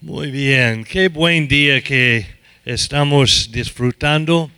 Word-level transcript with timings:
Muy 0.00 0.30
bien, 0.30 0.84
qué 0.84 1.08
buen 1.08 1.48
día 1.48 1.82
que 1.82 2.24
estamos 2.64 3.50
disfrutando 3.50 4.48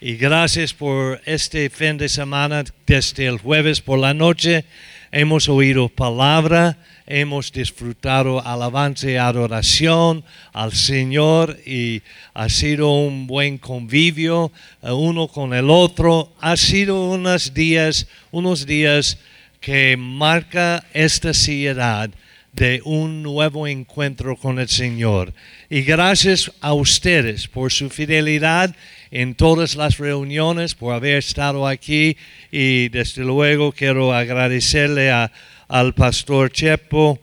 y 0.00 0.16
gracias 0.16 0.74
por 0.74 1.22
este 1.26 1.70
fin 1.70 1.96
de 1.96 2.08
semana 2.08 2.64
desde 2.88 3.26
el 3.28 3.38
jueves 3.38 3.80
por 3.80 4.00
la 4.00 4.14
noche. 4.14 4.64
Hemos 5.12 5.48
oído 5.48 5.88
palabra, 5.88 6.76
hemos 7.06 7.52
disfrutado 7.52 8.44
alabanza 8.44 9.08
y 9.08 9.14
adoración 9.14 10.24
al 10.52 10.72
Señor 10.72 11.56
y 11.64 12.02
ha 12.34 12.48
sido 12.48 12.90
un 12.90 13.28
buen 13.28 13.58
convivio 13.58 14.50
eh, 14.82 14.90
uno 14.90 15.28
con 15.28 15.54
el 15.54 15.70
otro. 15.70 16.32
Ha 16.40 16.56
sido 16.56 17.10
unos 17.12 17.54
días, 17.54 18.08
unos 18.32 18.66
días 18.66 19.18
que 19.60 19.96
marca 19.96 20.84
esta 20.92 21.32
ciudad 21.32 22.10
de 22.52 22.82
un 22.84 23.22
nuevo 23.22 23.66
encuentro 23.66 24.36
con 24.36 24.58
el 24.58 24.68
Señor. 24.68 25.32
Y 25.68 25.82
gracias 25.82 26.50
a 26.60 26.72
ustedes 26.72 27.48
por 27.48 27.70
su 27.70 27.90
fidelidad 27.90 28.74
en 29.10 29.34
todas 29.34 29.76
las 29.76 29.98
reuniones, 29.98 30.74
por 30.74 30.94
haber 30.94 31.18
estado 31.18 31.66
aquí. 31.66 32.16
Y 32.50 32.88
desde 32.88 33.22
luego 33.22 33.72
quiero 33.72 34.12
agradecerle 34.12 35.10
al 35.10 35.94
pastor 35.94 36.50
Chepo, 36.50 37.20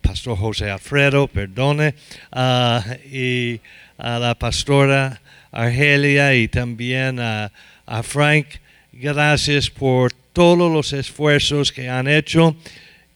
pastor 0.00 0.36
José 0.36 0.70
Alfredo, 0.70 1.26
perdone, 1.28 1.94
y 3.10 3.60
a 3.98 4.18
la 4.18 4.34
pastora 4.38 5.20
Argelia 5.52 6.34
y 6.34 6.48
también 6.48 7.18
a, 7.18 7.50
a 7.86 8.02
Frank. 8.02 8.46
Gracias 8.92 9.70
por 9.70 10.12
todos 10.32 10.70
los 10.70 10.92
esfuerzos 10.92 11.72
que 11.72 11.88
han 11.88 12.08
hecho 12.08 12.56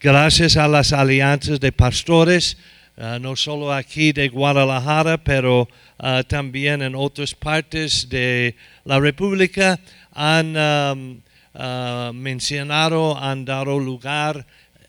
gracias 0.00 0.56
a 0.56 0.66
las 0.66 0.95
alianzas 0.95 1.60
de 1.60 1.72
pastores, 1.72 2.56
uh, 2.96 3.18
no 3.20 3.36
solo 3.36 3.72
aquí 3.72 4.12
de 4.12 4.30
Guadalajara, 4.30 5.23
pero 5.23 5.68
uh, 5.98 6.24
también 6.26 6.80
en 6.80 6.95
otras 6.95 7.34
partes 7.34 8.09
de 8.09 8.57
la 8.84 8.98
República, 8.98 9.79
han 10.12 10.57
um, 10.57 11.20
uh, 11.54 12.12
mencionado, 12.15 13.18
han 13.18 13.45
dado 13.45 13.79
lugar 13.79 14.46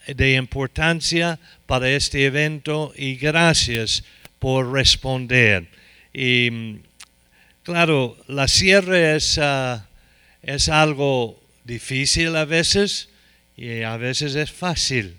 de 0.07 0.35
importancia 0.35 1.37
para 1.65 1.89
este 1.89 2.25
evento 2.25 2.93
y 2.95 3.15
gracias 3.15 4.03
por 4.39 4.71
responder. 4.71 5.67
Y 6.13 6.79
claro, 7.63 8.17
la 8.27 8.47
cierre 8.47 9.15
es, 9.15 9.39
es 10.41 10.69
algo 10.69 11.39
difícil 11.65 12.35
a 12.35 12.45
veces 12.45 13.10
y 13.57 13.83
a 13.83 13.97
veces 13.97 14.35
es 14.35 14.51
fácil. 14.51 15.17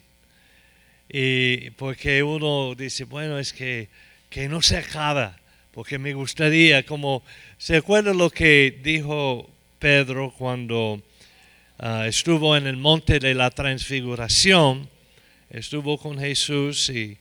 Y 1.09 1.71
porque 1.71 2.23
uno 2.23 2.75
dice, 2.75 3.05
bueno, 3.05 3.39
es 3.39 3.53
que, 3.53 3.89
que 4.31 4.49
no 4.49 4.63
se 4.63 4.79
acaba, 4.79 5.39
porque 5.73 5.99
me 5.99 6.15
gustaría, 6.15 6.85
como, 6.85 7.23
¿se 7.59 7.77
acuerda 7.77 8.15
lo 8.15 8.31
que 8.31 8.81
dijo 8.83 9.51
Pedro 9.79 10.35
cuando 10.37 11.03
uh, 11.79 12.03
estuvo 12.05 12.57
en 12.57 12.67
el 12.67 12.77
monte 12.77 13.19
de 13.19 13.35
la 13.35 13.51
transfiguración? 13.51 14.89
Estuvo 15.51 15.99
con 15.99 16.19
Jesús 16.19 16.89
y, 16.89 17.19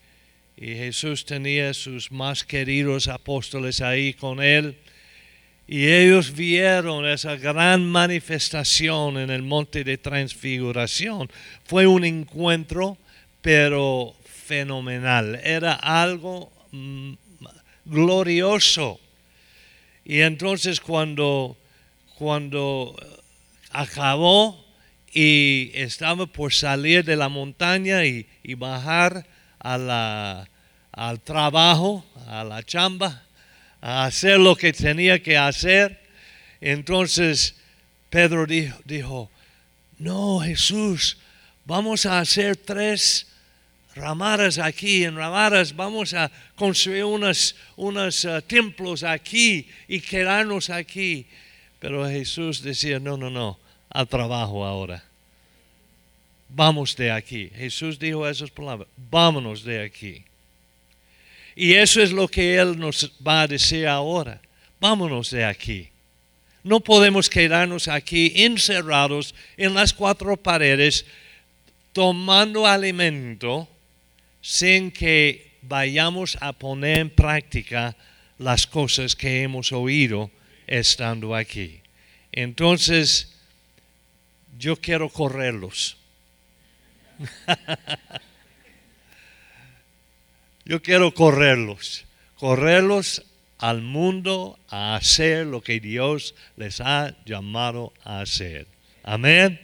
y 0.56 0.68
Jesús 0.75 1.25
tenía 1.25 1.73
sus 1.73 2.12
más 2.12 2.46
queridos 2.46 3.09
apóstoles 3.09 3.81
ahí 3.81 4.14
con 4.14 4.42
él. 4.42 4.78
Y 5.67 5.88
ellos 5.88 6.34
vieron 6.34 7.06
esa 7.06 7.36
gran 7.36 7.90
manifestación 7.90 9.17
en 9.17 9.30
el 9.30 9.42
monte 9.42 9.84
de 9.84 9.98
transfiguración. 9.98 11.30
Fue 11.64 11.88
un 11.88 12.03
encuentro, 12.03 12.98
pero 13.42 14.16
fenomenal. 14.26 15.40
Era 15.44 15.73
algo 15.76 16.52
mm, 16.72 17.14
glorioso. 17.86 19.00
Y 20.03 20.22
entonces 20.22 20.81
cuando, 20.81 21.58
cuando 22.18 22.96
acabó 23.70 24.66
y 25.14 25.72
estaba 25.74 26.25
por 26.25 26.53
salir 26.53 27.03
de 27.03 27.16
la 27.16 27.30
montaña 27.30 28.06
y, 28.06 28.28
bajar 28.56 29.25
al 29.59 30.47
trabajo, 31.24 32.06
a 32.28 32.44
la 32.44 32.64
chamba, 32.64 33.24
a 33.81 34.06
hacer 34.06 34.40
lo 34.40 34.56
que 34.56 34.72
tenía 34.72 35.22
que 35.22 35.38
hacer. 35.38 36.00
Entonces 36.62 37.56
Pedro 38.09 38.46
dijo, 38.46 39.31
no 39.97 40.40
Jesús, 40.40 41.18
vamos 41.66 42.06
a 42.06 42.20
hacer 42.20 42.56
tres 42.56 43.28
ramadas 43.96 44.58
aquí, 44.58 45.03
en 45.03 45.16
ramadas 45.16 45.75
vamos 45.75 46.14
a 46.14 46.31
construir 46.56 47.03
unos, 47.03 47.56
uh, 47.75 48.41
templos 48.47 49.03
aquí 49.03 49.68
y 49.88 50.00
quedarnos 50.00 50.70
aquí. 50.70 51.25
Pero 51.80 52.08
Jesús 52.08 52.62
decía, 52.62 53.00
no, 53.00 53.18
no, 53.18 53.30
no, 53.30 53.59
al 53.90 54.08
trabajo 54.08 54.64
ahora. 54.64 55.03
Vamos 56.47 56.96
de 56.96 57.12
aquí. 57.12 57.50
Jesús 57.56 57.97
dijo 57.97 58.28
esas 58.28 58.52
palabras, 58.52 58.88
vámonos 58.97 59.64
de 59.64 59.84
aquí. 59.84 60.24
Y 61.61 61.75
eso 61.75 62.01
es 62.01 62.11
lo 62.11 62.27
que 62.27 62.55
Él 62.55 62.79
nos 62.79 63.11
va 63.22 63.44
a 63.44 63.47
decir 63.47 63.85
ahora. 63.85 64.41
Vámonos 64.79 65.29
de 65.29 65.45
aquí. 65.45 65.89
No 66.63 66.79
podemos 66.79 67.29
quedarnos 67.29 67.88
aquí 67.88 68.33
encerrados 68.35 69.35
en 69.57 69.75
las 69.75 69.94
cuatro 69.94 70.35
paredes 70.35 71.05
tomando 71.94 72.66
alimento 72.66 73.69
sin 74.41 74.89
que 74.89 75.51
vayamos 75.61 76.35
a 76.41 76.51
poner 76.51 76.97
en 76.97 77.11
práctica 77.11 77.95
las 78.39 78.66
cosas 78.66 79.16
que 79.16 79.43
hemos 79.43 79.72
oído 79.72 80.31
estando 80.66 81.35
aquí. 81.35 81.79
Entonces, 82.31 83.35
yo 84.57 84.75
quiero 84.78 85.09
correrlos. 85.09 85.95
Yo 90.66 90.81
quiero 90.81 91.13
correrlos, 91.13 92.05
correrlos 92.35 93.23
al 93.57 93.81
mundo 93.81 94.59
a 94.69 94.95
hacer 94.95 95.45
lo 95.45 95.61
que 95.61 95.79
Dios 95.79 96.35
les 96.55 96.81
ha 96.81 97.16
llamado 97.25 97.94
a 98.03 98.22
hacer. 98.22 98.67
Amén. 99.03 99.59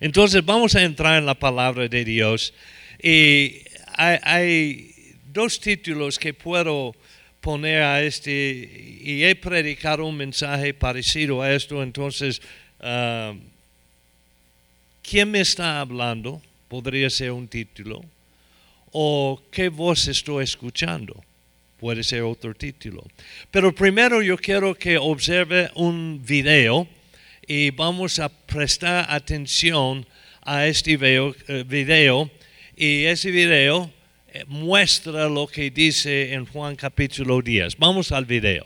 Entonces 0.00 0.44
vamos 0.44 0.74
a 0.74 0.82
entrar 0.82 1.18
en 1.18 1.26
la 1.26 1.34
palabra 1.34 1.88
de 1.88 2.04
Dios 2.04 2.54
y 3.02 3.62
hay, 3.96 4.88
dos 5.32 5.60
títulos 5.60 6.18
que 6.18 6.34
puedo 6.34 6.94
poner 7.40 7.82
a 7.82 8.02
este 8.02 9.00
y 9.00 9.24
he 9.24 9.34
predicado 9.34 10.04
un 10.04 10.16
mensaje 10.16 10.74
parecido 10.74 11.40
a 11.40 11.52
esto, 11.52 11.82
entonces, 11.82 12.42
ah, 12.80 13.32
¿quién 15.02 15.30
me 15.30 15.40
está 15.40 15.80
hablando? 15.80 16.42
Podría 16.68 17.08
ser 17.08 17.32
un 17.32 17.48
título 17.48 18.04
o 18.92 19.42
qué 19.50 19.68
voz 19.68 20.06
estoy 20.08 20.44
escuchando. 20.44 21.22
Puede 21.78 22.04
ser 22.04 22.22
otro 22.22 22.54
título. 22.54 23.04
Pero 23.50 23.74
primero 23.74 24.22
yo 24.22 24.36
quiero 24.36 24.74
que 24.74 24.96
observe 24.98 25.70
un 25.74 26.22
video 26.24 26.86
y 27.46 27.70
vamos 27.70 28.18
a 28.18 28.28
prestar 28.28 29.06
atención 29.08 30.06
a 30.42 30.66
este 30.66 30.96
video, 30.96 31.34
eh, 31.48 31.64
video 31.66 32.30
y 32.76 33.04
ese 33.04 33.30
video 33.30 33.90
eh, 34.32 34.44
muestra 34.46 35.28
lo 35.28 35.46
que 35.46 35.70
dice 35.70 36.32
en 36.32 36.46
Juan 36.46 36.76
capítulo 36.76 37.42
10. 37.42 37.76
Vamos 37.78 38.12
al 38.12 38.26
video. 38.26 38.64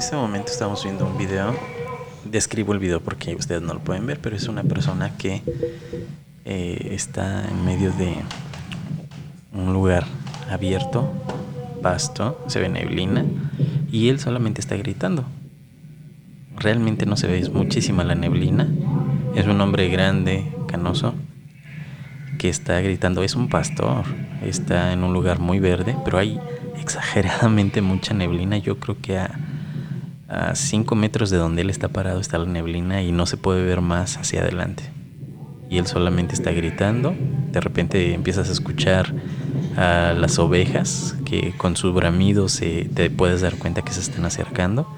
Este 0.00 0.16
momento 0.16 0.50
estamos 0.50 0.82
viendo 0.82 1.06
un 1.06 1.18
video. 1.18 1.54
Describo 2.24 2.72
el 2.72 2.78
video 2.78 3.00
porque 3.00 3.34
ustedes 3.34 3.60
no 3.60 3.74
lo 3.74 3.80
pueden 3.80 4.06
ver, 4.06 4.18
pero 4.18 4.34
es 4.34 4.48
una 4.48 4.62
persona 4.62 5.14
que 5.18 5.42
eh, 6.46 6.88
está 6.92 7.46
en 7.46 7.66
medio 7.66 7.92
de 7.92 8.16
un 9.52 9.74
lugar 9.74 10.06
abierto, 10.50 11.12
pasto, 11.82 12.42
se 12.46 12.60
ve 12.60 12.70
neblina 12.70 13.26
y 13.92 14.08
él 14.08 14.18
solamente 14.18 14.62
está 14.62 14.74
gritando. 14.74 15.26
Realmente 16.56 17.04
no 17.04 17.18
se 17.18 17.26
ve, 17.26 17.38
es 17.38 17.52
muchísima 17.52 18.02
la 18.02 18.14
neblina. 18.14 18.68
Es 19.34 19.46
un 19.46 19.60
hombre 19.60 19.90
grande, 19.90 20.50
canoso. 20.66 21.12
que 22.38 22.48
está 22.48 22.80
gritando 22.80 23.22
es 23.22 23.34
un 23.34 23.50
pastor. 23.50 24.04
Está 24.42 24.94
en 24.94 25.04
un 25.04 25.12
lugar 25.12 25.40
muy 25.40 25.58
verde, 25.58 25.94
pero 26.06 26.16
hay 26.16 26.40
exageradamente 26.80 27.82
mucha 27.82 28.14
neblina. 28.14 28.56
Yo 28.56 28.78
creo 28.80 28.96
que 29.02 29.18
a, 29.18 29.38
a 30.30 30.54
cinco 30.54 30.94
metros 30.94 31.28
de 31.30 31.38
donde 31.38 31.62
él 31.62 31.70
está 31.70 31.88
parado 31.88 32.20
está 32.20 32.38
la 32.38 32.46
neblina 32.46 33.02
y 33.02 33.10
no 33.10 33.26
se 33.26 33.36
puede 33.36 33.64
ver 33.64 33.80
más 33.80 34.16
hacia 34.16 34.42
adelante. 34.42 34.84
Y 35.68 35.78
él 35.78 35.86
solamente 35.86 36.34
está 36.34 36.52
gritando. 36.52 37.14
De 37.50 37.60
repente 37.60 38.14
empiezas 38.14 38.48
a 38.48 38.52
escuchar 38.52 39.12
a 39.76 40.14
las 40.16 40.38
ovejas 40.38 41.16
que 41.24 41.52
con 41.56 41.76
su 41.76 41.92
bramido 41.92 42.48
se, 42.48 42.88
te 42.94 43.10
puedes 43.10 43.40
dar 43.40 43.56
cuenta 43.56 43.82
que 43.82 43.92
se 43.92 44.00
están 44.00 44.24
acercando. 44.24 44.88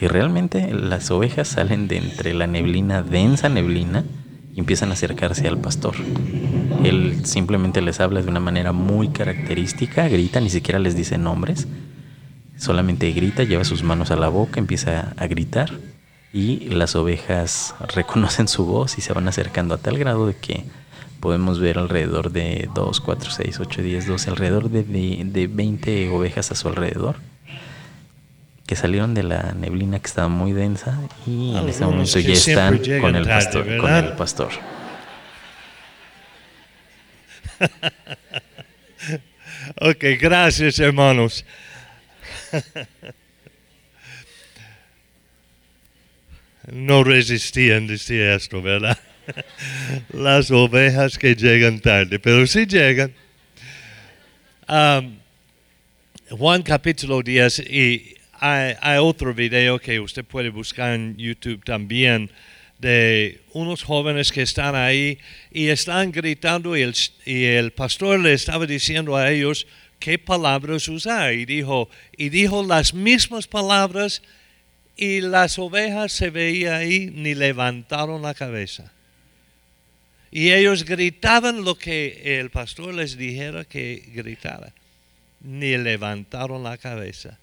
Y 0.00 0.06
realmente 0.06 0.72
las 0.72 1.10
ovejas 1.10 1.48
salen 1.48 1.88
de 1.88 1.96
entre 1.96 2.34
la 2.34 2.46
neblina, 2.46 3.02
densa 3.02 3.48
neblina, 3.48 4.04
y 4.54 4.60
empiezan 4.60 4.90
a 4.90 4.92
acercarse 4.92 5.48
al 5.48 5.58
pastor. 5.58 5.94
Él 6.84 7.24
simplemente 7.24 7.80
les 7.80 8.00
habla 8.00 8.22
de 8.22 8.28
una 8.28 8.40
manera 8.40 8.72
muy 8.72 9.08
característica, 9.08 10.08
grita, 10.08 10.40
ni 10.40 10.50
siquiera 10.50 10.78
les 10.78 10.94
dice 10.94 11.18
nombres, 11.18 11.66
solamente 12.56 13.10
grita, 13.12 13.44
lleva 13.44 13.64
sus 13.64 13.82
manos 13.82 14.10
a 14.10 14.16
la 14.16 14.28
boca, 14.28 14.60
empieza 14.60 15.12
a 15.16 15.26
gritar 15.26 15.70
y 16.32 16.68
las 16.70 16.96
ovejas 16.96 17.74
reconocen 17.94 18.48
su 18.48 18.66
voz 18.66 18.98
y 18.98 19.00
se 19.00 19.12
van 19.12 19.28
acercando 19.28 19.74
a 19.74 19.78
tal 19.78 19.98
grado 19.98 20.26
de 20.26 20.34
que 20.34 20.64
podemos 21.20 21.58
ver 21.58 21.78
alrededor 21.78 22.32
de 22.32 22.68
2, 22.74 23.00
4, 23.00 23.30
6, 23.30 23.60
8, 23.60 23.82
10, 23.82 24.06
12, 24.08 24.30
alrededor 24.30 24.68
de, 24.68 24.82
de, 25.24 25.46
20 25.46 26.10
ovejas 26.10 26.50
a 26.50 26.54
su 26.54 26.68
alrededor 26.68 27.16
que 28.66 28.76
salieron 28.76 29.14
de 29.14 29.22
la 29.22 29.52
neblina 29.52 29.98
que 30.00 30.06
estaba 30.06 30.28
muy 30.28 30.52
densa 30.52 30.98
y 31.26 31.56
en 31.56 31.68
ese 31.68 31.84
momento 31.84 32.18
ya 32.18 32.32
están 32.32 32.78
con 33.00 33.16
el 33.16 33.26
pastor. 33.26 33.76
Con 33.78 33.94
el 33.94 34.12
pastor. 34.12 34.50
ok, 39.80 40.04
gracias 40.20 40.78
hermanos. 40.78 41.44
no 46.72 47.04
resistían 47.04 47.86
decir 47.86 48.22
esto, 48.22 48.62
¿verdad? 48.62 48.98
Las 50.12 50.50
ovejas 50.50 51.18
que 51.18 51.34
llegan 51.34 51.80
tarde, 51.80 52.18
pero 52.18 52.46
sí 52.46 52.66
llegan. 52.66 53.12
Um, 54.68 55.18
Juan 56.30 56.62
capítulo 56.62 57.22
10 57.22 57.70
y 57.70 58.14
hay, 58.40 58.98
otro 58.98 59.34
video 59.34 59.78
que 59.78 60.00
usted 60.00 60.24
puede 60.24 60.48
buscar 60.48 60.94
en 60.94 61.16
YouTube 61.16 61.62
también 61.64 62.30
de 62.78 63.40
unos 63.52 63.82
jóvenes 63.82 64.32
que 64.32 64.42
están 64.42 64.74
ahí 64.74 65.18
y 65.50 65.68
están 65.68 66.12
gritando 66.12 66.76
y 66.76 66.82
el, 66.82 66.94
y 67.24 67.44
el 67.44 67.72
pastor 67.72 68.20
le 68.20 68.32
estaba 68.32 68.66
diciendo 68.66 69.16
a 69.16 69.30
ellos 69.30 69.66
qué 70.04 70.18
palabras 70.18 70.86
usar 70.88 71.32
y 71.32 71.46
dijo, 71.46 71.88
y 72.14 72.28
dijo 72.28 72.62
las 72.62 72.92
mismas 72.92 73.46
palabras 73.46 74.20
y 74.98 75.22
las 75.22 75.58
ovejas 75.58 76.12
se 76.12 76.28
veían 76.28 76.74
ahí 76.74 77.10
ni 77.10 77.34
levantaron 77.34 78.20
la 78.20 78.34
cabeza. 78.34 78.92
Y 80.30 80.52
ellos 80.52 80.84
gritaban 80.84 81.64
lo 81.64 81.78
que 81.78 82.38
el 82.38 82.50
pastor 82.50 82.92
les 82.92 83.16
dijera 83.16 83.64
que 83.64 84.10
gritara, 84.14 84.74
ni 85.40 85.74
levantaron 85.78 86.62
la 86.62 86.76
cabeza. 86.76 87.38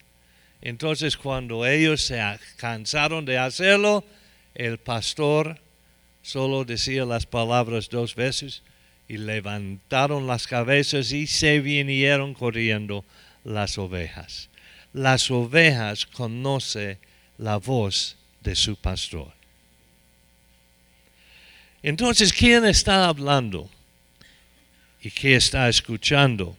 Entonces 0.62 1.18
cuando 1.18 1.66
ellos 1.66 2.04
se 2.04 2.22
cansaron 2.58 3.26
de 3.26 3.40
hacerlo, 3.40 4.06
el 4.54 4.78
pastor 4.78 5.60
solo 6.22 6.64
decía 6.64 7.06
las 7.06 7.26
palabras 7.26 7.90
dos 7.90 8.14
veces 8.14 8.62
y 9.08 9.18
levantaron 9.18 10.28
las 10.28 10.48
cabezas 10.48 11.12
y 11.12 11.28
se 11.28 11.60
vinieron 11.60 12.34
corriendo 12.34 13.04
las 13.44 13.78
ovejas. 13.78 14.50
Las 14.94 15.30
ovejas 15.32 16.06
conocen 16.06 16.98
la 17.38 17.58
voz 17.58 18.18
de 18.42 18.56
su 18.56 18.76
pastor. 18.76 19.34
Entonces, 21.84 22.32
¿quién 22.32 22.66
está 22.66 23.08
hablando? 23.08 23.70
¿Y 25.02 25.10
qué 25.10 25.36
está 25.36 25.68
escuchando? 25.68 26.56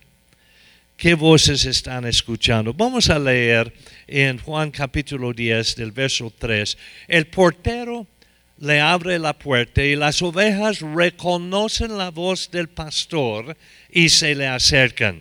¿Qué 0.96 1.14
voces 1.14 1.64
están 1.64 2.06
escuchando? 2.06 2.72
Vamos 2.72 3.08
a 3.08 3.18
leer 3.18 3.72
en 4.06 4.38
Juan 4.38 4.70
capítulo 4.70 5.32
10 5.32 5.76
del 5.76 5.92
verso 5.92 6.32
3. 6.36 6.76
El 7.08 7.26
portero 7.26 8.06
le 8.62 8.80
abre 8.80 9.18
la 9.18 9.32
puerta 9.32 9.82
y 9.82 9.96
las 9.96 10.22
ovejas 10.22 10.78
reconocen 10.80 11.98
la 11.98 12.12
voz 12.12 12.48
del 12.48 12.68
pastor 12.68 13.56
y 13.90 14.08
se 14.08 14.36
le 14.36 14.46
acercan. 14.46 15.20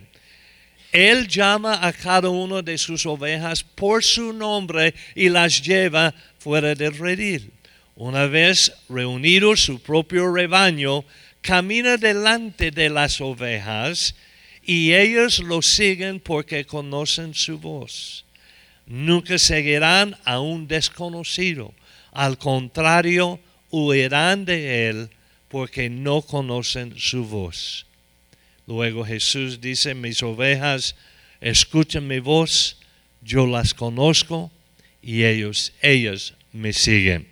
Él 0.91 1.27
llama 1.27 1.79
a 1.81 1.91
cada 1.91 2.29
una 2.29 2.61
de 2.61 2.77
sus 2.77 3.03
ovejas 3.07 3.63
por 3.63 4.03
su 4.03 4.31
nombre 4.31 4.93
y 5.15 5.29
las 5.29 5.59
lleva 5.63 6.13
fuera 6.37 6.75
del 6.75 6.95
redil. 6.95 7.51
Una 7.95 8.27
vez 8.27 8.71
reunido 8.87 9.55
su 9.55 9.81
propio 9.81 10.31
rebaño, 10.31 11.03
camina 11.41 11.97
delante 11.97 12.69
de 12.69 12.91
las 12.91 13.21
ovejas 13.21 14.13
y 14.61 14.93
ellos 14.93 15.39
lo 15.39 15.63
siguen 15.63 16.19
porque 16.19 16.65
conocen 16.65 17.33
su 17.33 17.57
voz. 17.57 18.23
Nunca 18.85 19.39
seguirán 19.39 20.15
a 20.25 20.39
un 20.39 20.67
desconocido. 20.67 21.73
Al 22.11 22.37
contrario, 22.37 23.39
huirán 23.69 24.45
de 24.45 24.89
él 24.89 25.09
porque 25.47 25.89
no 25.89 26.21
conocen 26.21 26.93
su 26.97 27.25
voz. 27.25 27.85
Luego 28.67 29.05
Jesús 29.05 29.59
dice, 29.59 29.93
mis 29.93 30.21
ovejas 30.23 30.95
escuchan 31.39 32.07
mi 32.07 32.19
voz, 32.19 32.77
yo 33.21 33.47
las 33.47 33.73
conozco 33.73 34.51
y 35.01 35.23
ellos, 35.23 35.73
ellas 35.81 36.33
me 36.53 36.73
siguen. 36.73 37.27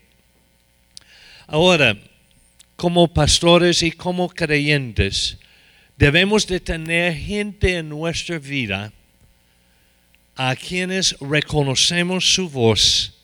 Ahora, 1.47 1.97
como 2.75 3.07
pastores 3.07 3.83
y 3.83 3.91
como 3.91 4.29
creyentes, 4.29 5.37
Debemos 5.99 6.47
de 6.47 6.61
tener 6.61 7.13
gente 7.13 7.75
en 7.75 7.89
nuestra 7.89 8.39
vida 8.39 8.93
a 10.33 10.55
quienes 10.55 11.13
reconocemos 11.19 12.33
su 12.33 12.49
voz 12.49 13.18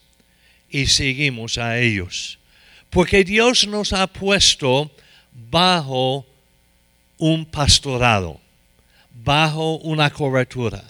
y 0.70 0.88
seguimos 0.88 1.58
a 1.58 1.80
ellos. 1.80 2.40
Porque 2.90 3.24
Dios 3.24 3.68
nos 3.68 3.94
ha 3.94 4.08
puesto 4.08 4.92
bajo 5.32 6.26
un 7.18 7.46
pastorado, 7.46 8.40
bajo 9.12 9.78
una 9.78 10.10
cobertura, 10.10 10.84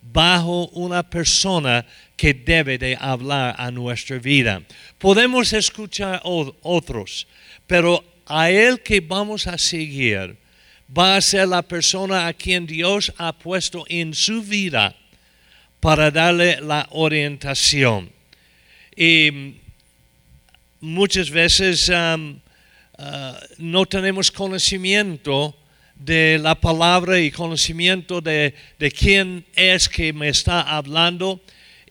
bajo 0.00 0.68
una 0.68 1.08
persona 1.08 1.84
que 2.16 2.34
debe 2.34 2.78
de 2.78 2.96
hablar 3.00 3.54
a 3.58 3.70
nuestra 3.70 4.18
vida. 4.18 4.62
Podemos 4.98 5.52
escuchar 5.52 6.20
otros, 6.24 7.26
pero 7.66 8.04
a 8.26 8.50
Él 8.50 8.82
que 8.82 9.00
vamos 9.00 9.46
a 9.46 9.56
seguir, 9.58 10.36
va 10.96 11.16
a 11.16 11.20
ser 11.20 11.48
la 11.48 11.62
persona 11.62 12.26
a 12.26 12.32
quien 12.32 12.66
Dios 12.66 13.12
ha 13.18 13.32
puesto 13.32 13.84
en 13.88 14.14
su 14.14 14.42
vida 14.42 14.94
para 15.80 16.10
darle 16.10 16.60
la 16.60 16.86
orientación. 16.90 18.10
Y 19.00 19.54
muchas 20.80 21.30
veces 21.30 21.88
um, 21.88 22.40
uh, 22.98 23.04
no 23.58 23.86
tenemos 23.86 24.28
conocimiento 24.28 25.54
de 25.94 26.36
la 26.42 26.56
palabra 26.56 27.20
y 27.20 27.30
conocimiento 27.30 28.20
de, 28.20 28.56
de 28.76 28.90
quién 28.90 29.46
es 29.54 29.88
que 29.88 30.12
me 30.12 30.30
está 30.30 30.62
hablando 30.62 31.40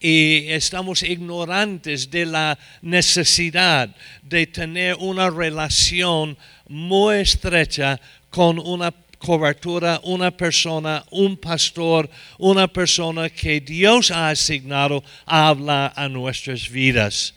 y 0.01 0.49
estamos 0.49 1.01
ignorantes 1.01 2.11
de 2.11 2.25
la 2.25 2.59
necesidad 2.81 3.95
de 4.21 4.45
tener 4.45 4.95
una 4.95 5.29
relación 5.29 6.37
muy 6.67 7.19
estrecha 7.19 8.01
con 8.29 8.59
una 8.59 8.91
cobertura, 9.17 9.99
una 10.03 10.31
persona, 10.31 11.03
un 11.11 11.37
pastor, 11.37 12.09
una 12.37 12.67
persona 12.67 13.29
que 13.29 13.59
Dios 13.59 14.11
ha 14.11 14.29
asignado 14.29 15.03
a 15.25 15.47
hablar 15.49 15.93
a 15.95 16.07
nuestras 16.07 16.69
vidas. 16.69 17.33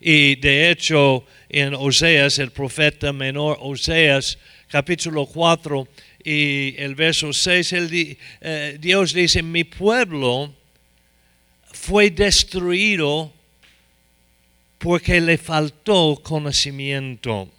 Y 0.00 0.36
de 0.36 0.70
hecho, 0.70 1.24
en 1.48 1.74
Oseas, 1.74 2.38
el 2.38 2.50
profeta 2.52 3.12
menor 3.12 3.58
Oseas, 3.60 4.38
capítulo 4.68 5.26
4 5.26 5.86
y 6.24 6.74
el 6.78 6.94
verso 6.94 7.32
6, 7.32 7.74
eh, 8.40 8.78
Dios 8.80 9.12
dice, 9.12 9.42
mi 9.42 9.64
pueblo 9.64 10.54
fue 11.72 12.10
destruido 12.10 13.32
porque 14.78 15.20
le 15.20 15.36
faltó 15.36 16.18
conocimiento. 16.22 17.50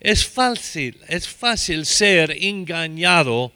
Es 0.00 0.24
fácil, 0.24 0.96
es 1.08 1.26
fácil 1.28 1.84
ser 1.84 2.30
engañado 2.40 3.52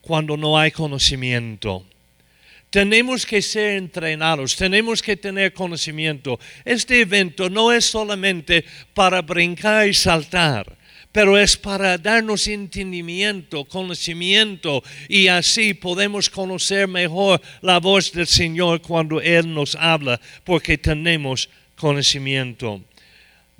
cuando 0.00 0.36
no 0.36 0.58
hay 0.58 0.72
conocimiento. 0.72 1.86
Tenemos 2.70 3.24
que 3.24 3.40
ser 3.42 3.76
entrenados, 3.76 4.56
tenemos 4.56 5.00
que 5.00 5.16
tener 5.16 5.52
conocimiento. 5.52 6.40
Este 6.64 7.02
evento 7.02 7.48
no 7.50 7.70
es 7.70 7.84
solamente 7.84 8.64
para 8.94 9.22
brincar 9.22 9.86
y 9.86 9.94
saltar, 9.94 10.76
pero 11.12 11.38
es 11.38 11.56
para 11.56 11.98
darnos 11.98 12.48
entendimiento, 12.48 13.64
conocimiento 13.66 14.82
y 15.08 15.28
así 15.28 15.74
podemos 15.74 16.30
conocer 16.30 16.88
mejor 16.88 17.40
la 17.60 17.78
voz 17.78 18.10
del 18.10 18.26
Señor 18.26 18.80
cuando 18.80 19.20
Él 19.20 19.52
nos 19.52 19.76
habla, 19.76 20.18
porque 20.42 20.78
tenemos 20.78 21.48
conocimiento. 21.76 22.80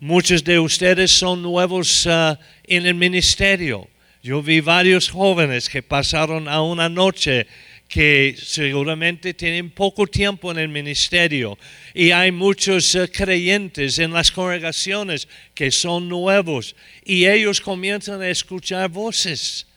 Muchos 0.04 0.42
de 0.42 0.58
ustedes 0.58 1.12
son 1.12 1.42
nuevos 1.42 2.06
uh, 2.06 2.36
en 2.64 2.86
el 2.86 2.94
ministerio. 2.94 3.88
Yo 4.20 4.42
vi 4.42 4.58
varios 4.58 5.08
jóvenes 5.08 5.68
que 5.68 5.80
pasaron 5.80 6.48
a 6.48 6.60
una 6.60 6.88
noche 6.88 7.46
que 7.86 8.34
seguramente 8.36 9.32
tienen 9.32 9.70
poco 9.70 10.08
tiempo 10.08 10.50
en 10.50 10.58
el 10.58 10.66
ministerio 10.66 11.56
y 11.94 12.10
hay 12.10 12.32
muchos 12.32 12.96
uh, 12.96 13.06
creyentes 13.12 14.00
en 14.00 14.12
las 14.12 14.32
congregaciones 14.32 15.28
que 15.54 15.70
son 15.70 16.08
nuevos 16.08 16.74
y 17.04 17.26
ellos 17.26 17.60
comienzan 17.60 18.22
a 18.22 18.28
escuchar 18.28 18.90
voces. 18.90 19.68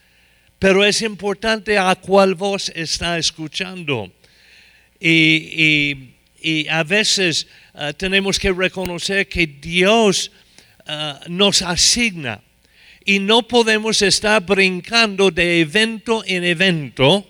Pero 0.58 0.84
es 0.84 1.04
importante 1.04 1.78
a 1.78 1.94
cuál 1.94 2.34
voz 2.34 2.72
está 2.74 3.20
escuchando. 3.20 4.12
Y 5.00 6.16
a 6.68 6.84
veces 6.84 7.48
uh, 7.76 7.94
tenemos 7.94 8.40
que 8.40 8.52
reconocer 8.52 9.28
que 9.28 9.46
Dios 9.46 10.32
uh, 10.88 11.30
nos 11.30 11.62
asigna 11.62 12.42
y 13.06 13.20
no 13.20 13.48
podemos 13.48 14.02
estar 14.02 14.42
brincando 14.44 15.30
de 15.30 15.62
evento 15.62 16.24
en 16.26 16.44
evento, 16.44 17.30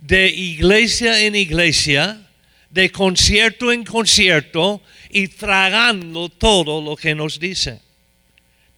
de 0.00 0.28
iglesia 0.28 1.20
en 1.20 1.36
iglesia, 1.36 2.26
de 2.70 2.90
concierto 2.90 3.72
en 3.72 3.84
concierto 3.84 4.82
y 5.10 5.28
tragando 5.28 6.28
todo 6.28 6.80
lo 6.82 6.96
que 6.96 7.14
nos 7.14 7.38
dice. 7.38 7.80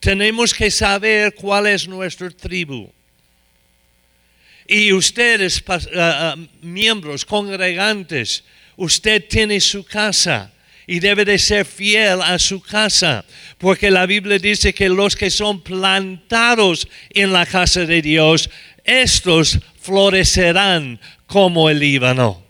Tenemos 0.00 0.52
que 0.52 0.70
saber 0.70 1.34
cuál 1.34 1.66
es 1.66 1.86
nuestra 1.86 2.28
tribu. 2.30 2.90
Y 4.66 4.92
ustedes, 4.92 5.62
uh, 5.68 6.38
miembros, 6.60 7.24
congregantes, 7.24 8.44
usted 8.76 9.26
tiene 9.28 9.60
su 9.60 9.84
casa 9.84 10.52
y 10.86 11.00
debe 11.00 11.24
de 11.24 11.38
ser 11.38 11.64
fiel 11.64 12.20
a 12.22 12.38
su 12.38 12.60
casa, 12.60 13.24
porque 13.58 13.90
la 13.90 14.06
Biblia 14.06 14.38
dice 14.38 14.74
que 14.74 14.88
los 14.88 15.16
que 15.16 15.30
son 15.30 15.62
plantados 15.62 16.88
en 17.10 17.32
la 17.32 17.46
casa 17.46 17.86
de 17.86 18.02
Dios, 18.02 18.50
estos 18.84 19.58
florecerán 19.80 21.00
como 21.26 21.70
el 21.70 21.78
Líbano. 21.78 22.42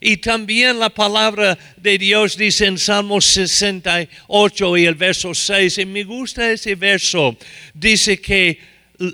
Y 0.00 0.18
también 0.18 0.78
la 0.78 0.90
palabra 0.90 1.56
de 1.78 1.96
Dios 1.96 2.36
dice 2.36 2.66
en 2.66 2.76
Salmos 2.76 3.24
68 3.24 4.76
y 4.76 4.84
el 4.84 4.94
verso 4.96 5.32
6, 5.32 5.78
y 5.78 5.86
me 5.86 6.04
gusta 6.04 6.50
ese 6.50 6.74
verso, 6.74 7.34
dice 7.72 8.20
que 8.20 8.58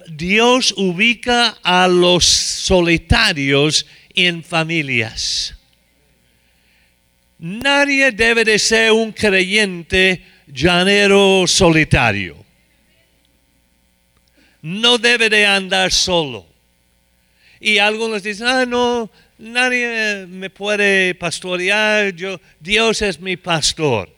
Dios 0.08 0.74
ubica 0.76 1.58
a 1.62 1.86
los 1.86 2.24
solitarios 2.24 3.86
en 4.14 4.42
familias. 4.42 5.54
Nadie 7.40 8.12
debe 8.12 8.44
de 8.44 8.58
ser 8.58 8.92
un 8.92 9.12
creyente 9.12 10.22
llanero 10.46 11.46
solitario. 11.46 12.36
No 14.60 14.98
debe 14.98 15.30
de 15.30 15.46
andar 15.46 15.90
solo. 15.90 16.46
Y 17.58 17.78
algunos 17.78 18.22
dicen, 18.22 18.46
ah, 18.46 18.66
no, 18.66 19.10
nadie 19.38 20.26
me 20.28 20.50
puede 20.50 21.14
pastorear, 21.14 22.14
yo, 22.14 22.38
Dios 22.58 23.00
es 23.00 23.18
mi 23.18 23.38
pastor. 23.38 24.14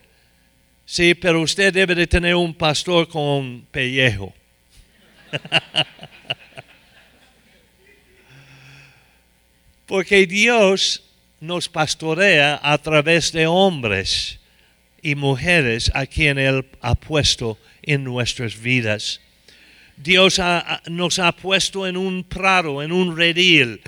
Sí, 0.84 1.14
pero 1.14 1.42
usted 1.42 1.72
debe 1.72 1.94
de 1.94 2.08
tener 2.08 2.34
un 2.34 2.52
pastor 2.52 3.06
con 3.06 3.64
pellejo. 3.70 4.34
Porque 9.86 10.26
Dios 10.26 11.04
nos 11.42 11.68
pastorea 11.68 12.61
a 12.62 12.78
través 12.78 13.32
de 13.32 13.49
hombres 13.49 14.38
y 15.02 15.16
mujeres 15.16 15.90
a 15.92 16.06
quien 16.06 16.38
Él 16.38 16.64
ha 16.80 16.94
puesto 16.94 17.58
en 17.82 18.04
nuestras 18.04 18.61
vidas. 18.61 19.20
Dios 19.96 20.40
nos 20.87 21.18
ha 21.18 21.32
puesto 21.32 21.84
en 21.88 21.96
un 21.96 22.22
prado, 22.22 22.80
en 22.80 22.92
un 22.92 23.16
redil, 23.16 23.80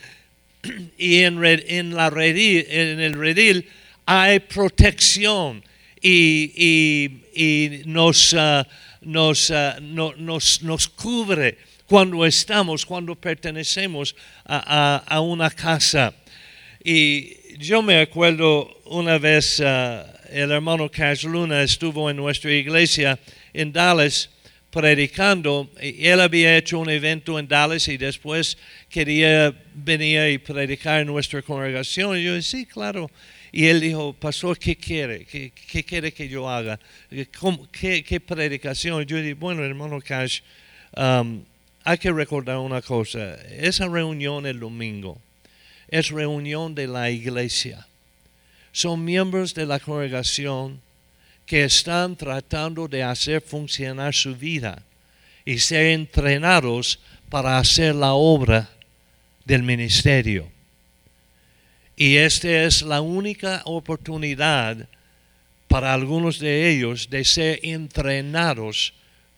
y 0.98 1.20
en, 1.20 1.44
el 1.44 3.12
redil 3.12 3.68
hay 4.04 4.40
protección 4.40 5.62
y, 6.02 7.82
nos, 7.86 8.34
ah, 8.34 8.66
ah, 8.66 9.76
nos, 9.80 10.88
cubre 10.88 11.58
cuando 11.86 12.26
estamos, 12.26 12.84
cuando 12.84 13.14
pertenecemos 13.14 14.16
a, 14.44 15.20
una 15.20 15.50
casa. 15.50 16.12
Y 16.82 17.43
yo 17.58 17.82
me 17.82 18.00
acuerdo 18.00 18.80
una 18.86 19.18
vez 19.18 19.60
uh, 19.60 20.02
el 20.30 20.50
hermano 20.50 20.90
Cash 20.90 21.24
Luna 21.24 21.62
estuvo 21.62 22.10
en 22.10 22.16
nuestra 22.16 22.52
iglesia 22.52 23.18
en 23.52 23.72
Dallas 23.72 24.30
predicando. 24.70 25.70
Él 25.80 26.20
había 26.20 26.56
hecho 26.56 26.80
un 26.80 26.90
evento 26.90 27.38
en 27.38 27.46
Dallas 27.46 27.86
y 27.88 27.96
después 27.96 28.58
quería 28.88 29.54
venir 29.72 30.30
y 30.30 30.38
predicar 30.38 31.00
en 31.00 31.06
nuestra 31.06 31.42
congregación. 31.42 32.18
Y 32.18 32.24
yo 32.24 32.34
dije, 32.34 32.42
sí, 32.42 32.66
claro. 32.66 33.08
Y 33.52 33.66
él 33.66 33.80
dijo, 33.80 34.12
pastor, 34.14 34.58
¿qué 34.58 34.74
quiere? 34.74 35.24
¿Qué, 35.24 35.52
quiere 35.84 36.12
que 36.12 36.28
yo 36.28 36.50
haga? 36.50 36.80
¿Qué, 37.08 38.20
predicación? 38.20 39.04
Yo 39.04 39.18
dije, 39.18 39.34
bueno, 39.34 39.64
hermano 39.64 40.00
Cash, 40.00 40.40
um, 40.96 41.44
hay 41.84 41.98
que 41.98 42.10
recordar 42.10 42.58
una 42.58 42.82
cosa. 42.82 43.36
Esa 43.50 43.86
reunión 43.86 44.44
el 44.44 44.58
domingo 44.58 45.20
es 45.88 46.10
reunión 46.10 46.74
de 46.74 46.86
la 46.86 47.10
iglesia. 47.10 47.86
Son 48.72 49.04
miembros 49.04 49.54
de 49.54 49.66
la 49.66 49.78
congregación 49.78 50.80
que 51.46 51.64
están 51.64 52.16
tratando 52.16 52.88
de 52.88 53.02
hacer 53.02 53.40
funcionar 53.40 54.14
su 54.14 54.34
vida 54.34 54.82
y 55.44 55.58
ser 55.58 55.86
entrenados 55.86 56.98
para 57.28 57.58
hacer 57.58 57.94
la 57.94 58.14
obra 58.14 58.70
del 59.44 59.62
ministerio. 59.62 60.50
Y 61.96 62.16
esta 62.16 62.64
es 62.64 62.82
la 62.82 63.00
única 63.00 63.62
oportunidad 63.66 64.88
para 65.68 65.92
algunos 65.92 66.38
de 66.38 66.70
ellos 66.70 67.08
de 67.10 67.24
ser 67.24 67.60
entrenados 67.62 68.94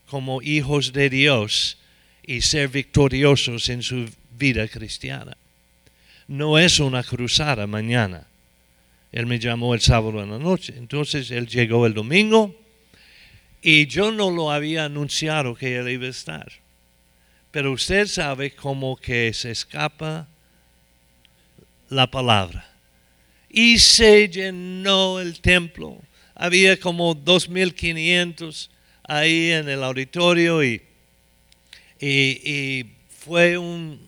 como 0.06 0.40
hijos 0.40 0.92
de 0.92 1.10
Dios 1.10 1.78
y 2.24 2.40
ser 2.40 2.68
victoriosos 2.68 3.68
en 3.68 3.82
su 3.82 4.08
vida 4.38 4.68
cristiana 4.68 5.36
no 6.28 6.58
es 6.58 6.80
una 6.80 7.02
cruzada 7.02 7.66
mañana. 7.66 8.26
Él 9.12 9.26
me 9.26 9.38
llamó 9.38 9.74
el 9.74 9.80
sábado 9.80 10.22
en 10.22 10.30
la 10.30 10.38
noche. 10.38 10.74
Entonces 10.76 11.30
él 11.30 11.46
llegó 11.46 11.86
el 11.86 11.94
domingo 11.94 12.54
y 13.62 13.86
yo 13.86 14.12
no 14.12 14.30
lo 14.30 14.50
había 14.50 14.84
anunciado 14.84 15.54
que 15.54 15.76
él 15.76 15.88
iba 15.88 16.06
a 16.06 16.10
estar. 16.10 16.52
Pero 17.50 17.72
usted 17.72 18.06
sabe 18.06 18.50
cómo 18.50 18.96
que 18.96 19.32
se 19.32 19.50
escapa 19.50 20.28
la 21.88 22.10
palabra. 22.10 22.68
Y 23.48 23.78
se 23.78 24.28
llenó 24.28 25.20
el 25.20 25.40
templo. 25.40 25.98
Había 26.34 26.78
como 26.78 27.14
2.500 27.14 28.68
ahí 29.04 29.52
en 29.52 29.68
el 29.68 29.82
auditorio 29.82 30.62
y, 30.62 30.82
y 31.98 32.84
fue 33.08 33.56
un, 33.56 34.05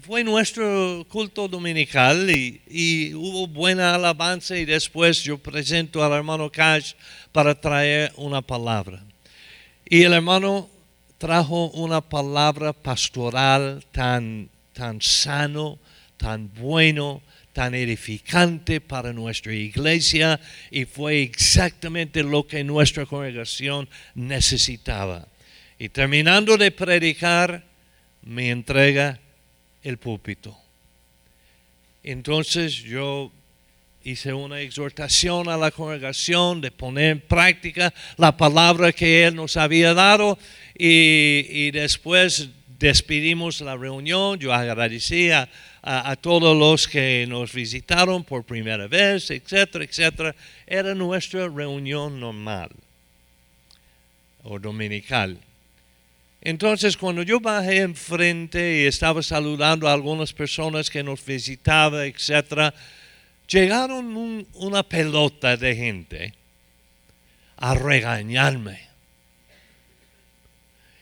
fue 0.00 0.24
nuestro 0.24 1.06
culto 1.08 1.48
dominical 1.48 2.28
y, 2.30 3.14
hubo 3.14 3.46
buena 3.46 3.94
alabanza 3.94 4.56
y 4.56 4.64
después 4.64 5.22
yo 5.22 5.38
presento 5.38 6.02
al 6.02 6.12
hermano 6.12 6.50
Cash 6.50 6.94
para 7.32 7.58
traer 7.58 8.12
una 8.16 8.42
palabra. 8.42 9.02
Y 9.88 10.02
el 10.02 10.12
hermano 10.12 10.68
trajo 11.18 11.70
una 11.70 12.00
palabra 12.00 12.72
pastoral 12.72 13.84
tan, 13.92 14.50
tan 14.72 15.00
sano, 15.00 15.78
tan 16.16 16.52
bueno, 16.54 17.22
tan 17.52 17.74
edificante 17.74 18.80
para 18.80 19.12
nuestra 19.12 19.54
iglesia 19.54 20.40
y 20.70 20.84
fue 20.84 21.22
exactamente 21.22 22.22
lo 22.22 22.46
que 22.46 22.64
nuestra 22.64 23.06
congregación 23.06 23.88
necesitaba. 24.14 25.28
Y 25.78 25.88
terminando 25.88 26.56
de 26.56 26.70
predicar, 26.70 27.64
me 28.22 28.50
entrega 28.50 29.20
el 29.86 29.98
púlpito. 29.98 30.58
Entonces 32.02 32.74
yo 32.74 33.30
hice 34.02 34.32
una 34.32 34.60
exhortación 34.60 35.48
a 35.48 35.56
la 35.56 35.70
congregación 35.70 36.60
de 36.60 36.72
poner 36.72 37.10
en 37.12 37.20
práctica 37.20 37.94
la 38.16 38.36
palabra 38.36 38.92
que 38.92 39.24
Él 39.24 39.36
nos 39.36 39.56
había 39.56 39.94
dado 39.94 40.38
y, 40.76 41.70
después 41.70 42.48
despedimos 42.80 43.60
la 43.60 43.76
reunión. 43.76 44.38
Yo 44.40 44.52
agradecía 44.52 45.48
a, 45.82 46.10
a, 46.10 46.16
todos 46.16 46.56
los 46.56 46.88
que 46.88 47.24
nos 47.28 47.52
visitaron 47.52 48.24
por 48.24 48.42
primera 48.44 48.88
vez, 48.88 49.30
etcétera, 49.30 49.84
etcétera. 49.84 50.34
Era 50.66 50.94
nuestra 50.96 51.48
reunión 51.48 52.18
normal. 52.18 52.70
o 54.42 54.58
dominical. 54.58 55.38
Entonces, 56.48 56.96
cuando 56.96 57.24
yo 57.24 57.40
bajé 57.40 57.78
enfrente 57.80 58.82
y 58.82 58.86
estaba 58.86 59.20
saludando 59.20 59.88
a 59.88 59.92
algunas 59.92 60.32
personas 60.32 60.88
que 60.88 61.02
nos 61.02 61.24
visitaban, 61.24 62.02
etc., 62.02 62.72
llegaron 63.48 64.16
un- 64.16 64.46
una 64.54 64.84
pelota 64.84 65.56
de 65.56 65.74
gente 65.74 66.34
a 67.56 67.74
regañarme. 67.74 68.78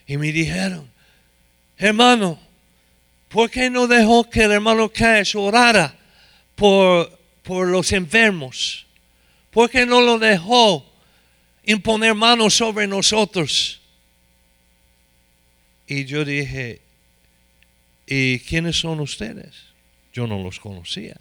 Y 0.07 0.17
me 0.17 0.33
dijeron, 0.33 0.91
hermano, 1.77 2.41
¿por 3.29 3.51
qué 3.51 3.69
no 3.69 3.87
dejó 3.87 4.25
que 4.31 4.45
el 4.45 4.53
hermano 4.53 4.89
Cash 4.89 5.37
orara 5.37 5.95
por, 6.55 7.19
por 7.43 7.69
los 7.69 7.93
enfermos? 7.93 8.87
¿Por 9.51 9.69
qué 9.69 9.85
no 9.85 10.01
lo 10.01 10.19
dejó 10.19 10.91
imponer 11.65 12.15
manos 12.15 12.55
sobre 12.55 12.87
nosotros? 12.87 13.83
Y 15.87 16.05
yo 16.05 16.25
dije, 16.25 16.81
¿y 18.07 18.39
quiénes 18.41 18.77
son 18.77 19.01
ustedes? 19.01 19.55
Yo 20.13 20.27
no 20.27 20.43
los 20.43 20.61
conocía. 20.61 21.17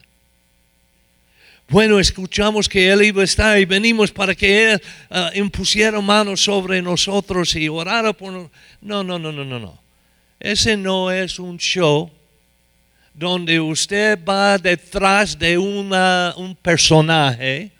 Bueno, 1.68 2.00
escuchamos 2.00 2.68
que 2.70 2.92
Él 2.92 3.04
iba 3.04 3.22
a 3.22 3.26
estar 3.26 3.60
y 3.60 3.66
venimos 3.66 4.12
para 4.12 4.36
que 4.36 4.74
Él 4.74 4.82
ah, 5.10 5.32
impusiera 5.34 6.00
manos 6.02 6.44
sobre 6.44 6.82
nosotros 6.82 7.56
y 7.56 7.68
orara 7.70 8.14
por 8.14 8.32
nosotros. 8.32 8.60
No, 8.82 9.04
no, 9.04 9.18
no, 9.18 9.32
no, 9.32 9.44
no, 9.46 9.60
no. 9.60 9.82
Ese 10.40 10.76
no 10.78 11.10
es 11.10 11.40
un 11.40 11.58
show 11.58 12.12
donde 13.14 13.60
usted 13.60 14.20
va 14.24 14.58
detrás 14.58 15.38
de 15.38 15.58
una, 15.58 16.34
un 16.36 16.56
personaje 16.56 17.72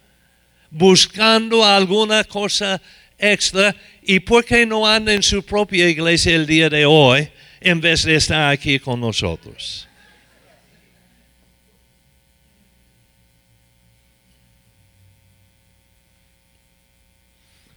buscando 0.70 1.64
alguna 1.66 2.24
cosa 2.24 2.82
extra 3.18 3.76
y 4.06 4.20
por 4.20 4.46
qué 4.46 4.66
no 4.66 4.88
anda 4.88 5.14
en 5.14 5.24
su 5.24 5.44
propia 5.44 5.90
iglesia 5.90 6.36
el 6.36 6.46
día 6.46 6.70
de 6.70 6.86
hoy 6.86 7.30
en 7.62 7.80
vez 7.80 8.04
de 8.04 8.16
estar 8.16 8.52
aquí 8.52 8.80
con 8.80 9.00
nosotros. 9.00 9.88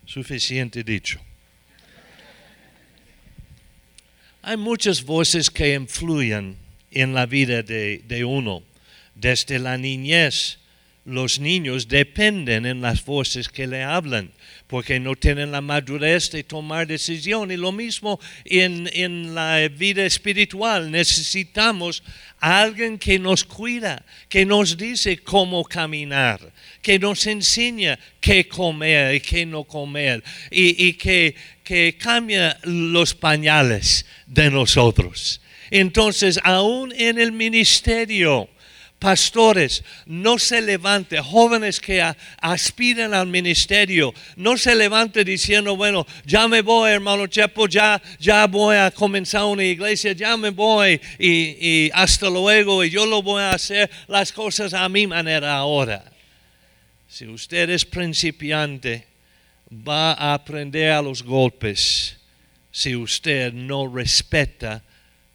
Suficiente 0.04 0.83
dicho. 0.83 1.21
Hay 4.42 4.56
muchas 4.56 5.02
voces 5.02 5.50
que 5.50 5.75
influyen 5.75 6.56
en 6.90 7.14
la 7.14 7.26
vida 7.26 7.62
de, 7.62 8.02
de 8.06 8.25
uno. 8.25 8.62
Desde 9.14 9.59
la 9.59 9.76
niñez, 9.76 10.59
los 11.04 11.38
niños 11.38 11.88
dependen 11.88 12.64
en 12.66 12.80
las 12.80 13.04
voces 13.04 13.49
que 13.49 13.66
le 13.66 13.83
hablan, 13.83 14.33
porque 14.66 14.99
no 14.99 15.14
tienen 15.14 15.52
la 15.52 15.61
madurez 15.61 16.30
de 16.30 16.42
tomar 16.42 16.87
decisión. 16.87 17.50
Y 17.50 17.56
lo 17.56 17.73
mismo 17.73 18.18
en, 18.44 18.90
en 18.92 19.35
la 19.35 19.68
vida 19.68 20.04
espiritual. 20.04 20.90
Necesitamos 20.90 22.02
a 22.40 22.61
alguien 22.62 22.99
que 22.99 23.18
nos 23.18 23.44
cuida, 23.44 24.04
que 24.28 24.44
nos 24.44 24.76
dice 24.76 25.18
cómo 25.18 25.64
caminar, 25.64 26.40
que 26.82 26.99
nos 26.99 27.26
enseña 27.26 27.99
qué 28.20 28.49
comer 28.49 29.14
y 29.14 29.20
qué 29.20 29.46
no 29.46 29.64
comer, 29.64 30.23
y, 30.50 30.87
y 30.87 30.92
que, 30.94 31.35
que 31.62 31.96
cambia 31.99 32.58
los 32.64 33.14
pañales 33.14 34.04
de 34.26 34.50
nosotros. 34.50 35.40
Entonces, 35.70 36.38
aún 36.44 36.92
en 36.96 37.18
el 37.18 37.32
ministerio, 37.32 38.49
pastores, 38.99 39.85
no 40.07 40.38
se 40.38 40.61
levante, 40.61 41.21
jóvenes 41.21 41.81
que 41.81 42.03
aspiran 42.41 43.15
al 43.15 43.26
ministerio, 43.26 44.12
no 44.37 44.57
se 44.57 44.75
levante 44.75 45.25
diciendo, 45.25 45.76
bueno, 45.76 46.07
ya 46.25 46.49
me 46.49 46.62
voy, 46.62 46.93
hermano 46.93 47.26
Chepo, 47.26 47.69
ya, 47.69 48.00
ya 48.19 48.47
voy 48.47 48.76
a 48.76 48.91
comenzar 48.91 49.45
una 49.45 49.65
iglesia, 49.65 50.12
ya 50.12 50.37
me 50.37 50.50
voy 50.50 51.00
y, 51.19 51.29
y 51.29 51.91
hasta 51.93 52.31
luego, 52.31 52.85
y 52.85 52.91
yo 52.91 53.07
lo 53.07 53.23
voy 53.23 53.43
a 53.43 53.53
hacer 53.53 53.91
las 54.09 54.33
cosas 54.33 54.73
a 54.73 54.88
mi 54.88 55.07
manera 55.07 55.57
ahora. 55.57 56.05
Si 57.09 57.27
usted 57.27 57.70
es 57.70 57.85
principiante, 57.85 59.07
va 59.70 60.12
a 60.12 60.35
aprender 60.35 60.92
a 60.92 61.03
los 61.03 61.23
golpes 61.23 62.16
si 62.70 62.94
usted 62.94 63.53
no 63.53 63.88
respeta 63.88 64.83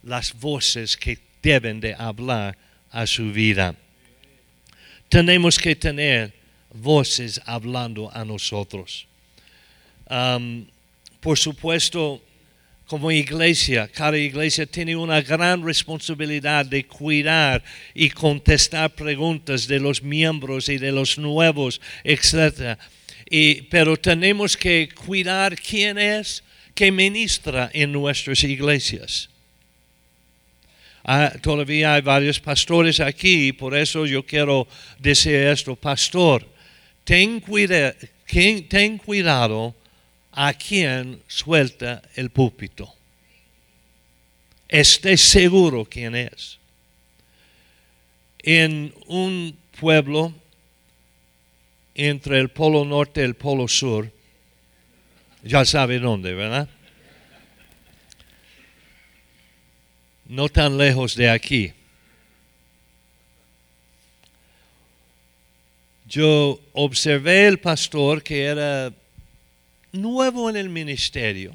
las 0.04 0.34
voces 0.34 0.96
que 0.98 1.18
deben 1.42 1.80
de 1.80 1.96
hablar 1.96 2.58
a 2.92 3.08
su 3.08 3.32
vida. 3.32 3.76
Tenemos 5.10 5.58
que 5.58 5.76
tener 5.76 6.34
voces 6.74 7.42
hablando 7.46 8.10
a 8.14 8.24
nosotros. 8.24 9.08
Por 11.20 11.38
supuesto, 11.38 12.22
como 12.86 13.12
iglesia, 13.12 13.88
cada 13.88 14.18
iglesia 14.18 14.66
tiene 14.66 14.96
una 14.96 15.22
gran 15.22 15.64
responsabilidad 15.64 16.66
de 16.66 16.86
cuidar 16.86 17.64
y 17.94 18.10
contestar 18.10 18.94
preguntas 18.96 19.68
de 19.68 19.80
los 19.80 20.04
miembros 20.04 20.68
y 20.68 20.78
de 20.78 20.92
los 20.92 21.18
nuevos, 21.18 21.80
etc. 22.04 22.78
Pero 23.70 23.96
tenemos 23.96 24.58
que 24.58 24.90
cuidar 24.94 25.56
quién 25.56 25.98
es 25.98 26.44
que 26.76 26.92
ministra 26.92 27.70
en 27.74 27.94
nuestras 27.94 28.44
iglesias. 28.44 29.30
Ah, 31.04 31.34
todavía 31.42 31.96
hay 31.96 32.02
varios 32.02 32.40
pastores 32.40 33.00
aquí 33.00 33.48
y 33.48 33.52
por 33.54 33.76
eso 33.76 34.06
yo 34.06 34.24
quiero 34.26 34.68
decir 35.00 35.36
esto, 35.36 35.76
pastor, 35.76 36.48
ten, 37.04 37.40
cuida- 37.40 37.96
ten 38.70 38.98
cuidado 39.00 39.74
a 40.32 40.54
quien 40.54 41.22
suelta 41.28 42.02
el 42.16 42.30
púlpito. 42.30 42.94
Esté 44.70 45.18
seguro 45.18 45.86
quién 45.86 46.16
es. 46.16 46.58
En 48.44 48.94
un 49.08 49.58
pueblo 49.80 50.34
entre 51.96 52.40
el 52.40 52.50
polo 52.50 52.86
norte 52.86 53.22
y 53.22 53.26
el 53.26 53.36
polo 53.36 53.68
sur, 53.68 54.10
ya 55.44 55.66
sabe 55.66 56.00
dónde, 56.00 56.34
¿verdad? 56.34 56.70
No 60.32 60.48
tan 60.48 60.78
lejos 60.78 61.14
de 61.16 61.30
aquí. 61.30 61.74
Yo 66.08 66.58
observé 66.72 67.48
el 67.48 67.60
pastor 67.60 68.24
que 68.24 68.46
era 68.46 68.94
nuevo 69.92 70.50
en 70.50 70.56
el 70.56 70.70
ministerio. 70.70 71.54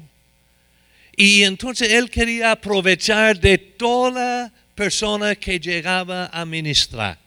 Y 1.15 1.41
entonces 1.41 1.91
él 1.91 2.11
quería 2.11 2.51
aprovechar 2.51 3.39
de 3.39 3.57
toda 3.57 4.53
persona 4.75 5.35
que 5.35 5.59
llegaba 5.59 6.27
a 6.27 6.45
ministrar. 6.45 7.17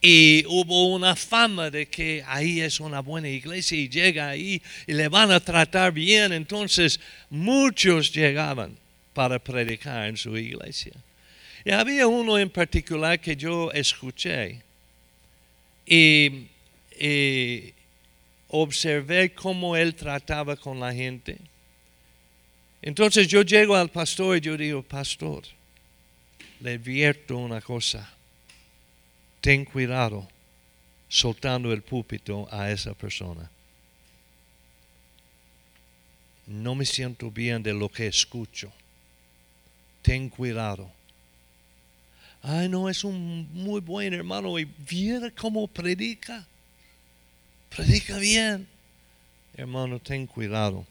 Y 0.00 0.46
hubo 0.46 0.94
una 0.94 1.14
fama 1.14 1.70
de 1.70 1.88
que 1.90 2.24
ahí 2.26 2.62
es 2.62 2.80
una 2.80 3.00
buena 3.00 3.28
iglesia 3.28 3.78
y 3.78 3.90
llega 3.90 4.30
ahí 4.30 4.62
y 4.86 4.94
le 4.94 5.08
van 5.08 5.30
a 5.30 5.40
tratar 5.40 5.92
bien. 5.92 6.32
Entonces 6.32 6.98
muchos 7.28 8.10
llegaban 8.10 8.79
para 9.12 9.38
predicar 9.38 10.08
en 10.08 10.16
su 10.16 10.36
iglesia. 10.36 10.92
Y 11.64 11.70
había 11.72 12.06
uno 12.06 12.38
en 12.38 12.48
particular 12.48 13.20
que 13.20 13.36
yo 13.36 13.70
escuché 13.72 14.62
y, 15.86 16.46
y 16.98 17.74
observé 18.48 19.32
cómo 19.34 19.76
él 19.76 19.94
trataba 19.94 20.56
con 20.56 20.80
la 20.80 20.92
gente. 20.92 21.38
Entonces 22.82 23.28
yo 23.28 23.42
llego 23.42 23.76
al 23.76 23.90
pastor 23.90 24.38
y 24.38 24.40
yo 24.40 24.56
digo, 24.56 24.82
pastor, 24.82 25.42
le 26.60 26.74
advierto 26.74 27.36
una 27.36 27.60
cosa, 27.60 28.10
ten 29.40 29.64
cuidado 29.64 30.26
soltando 31.08 31.72
el 31.72 31.82
púlpito 31.82 32.48
a 32.50 32.70
esa 32.70 32.94
persona. 32.94 33.50
No 36.46 36.74
me 36.74 36.86
siento 36.86 37.30
bien 37.30 37.62
de 37.62 37.74
lo 37.74 37.88
que 37.88 38.06
escucho 38.06 38.72
ten 40.02 40.28
cuidado. 40.28 40.90
Ay, 42.42 42.68
no, 42.68 42.88
es 42.88 43.04
un 43.04 43.48
muy 43.52 43.80
buen 43.80 44.14
hermano 44.14 44.58
y 44.58 44.64
viera 44.64 45.30
cómo 45.30 45.66
predica. 45.66 46.46
Predica 47.68 48.16
bien. 48.18 48.66
Hermano, 49.54 49.98
ten 49.98 50.26
cuidado. 50.26 50.86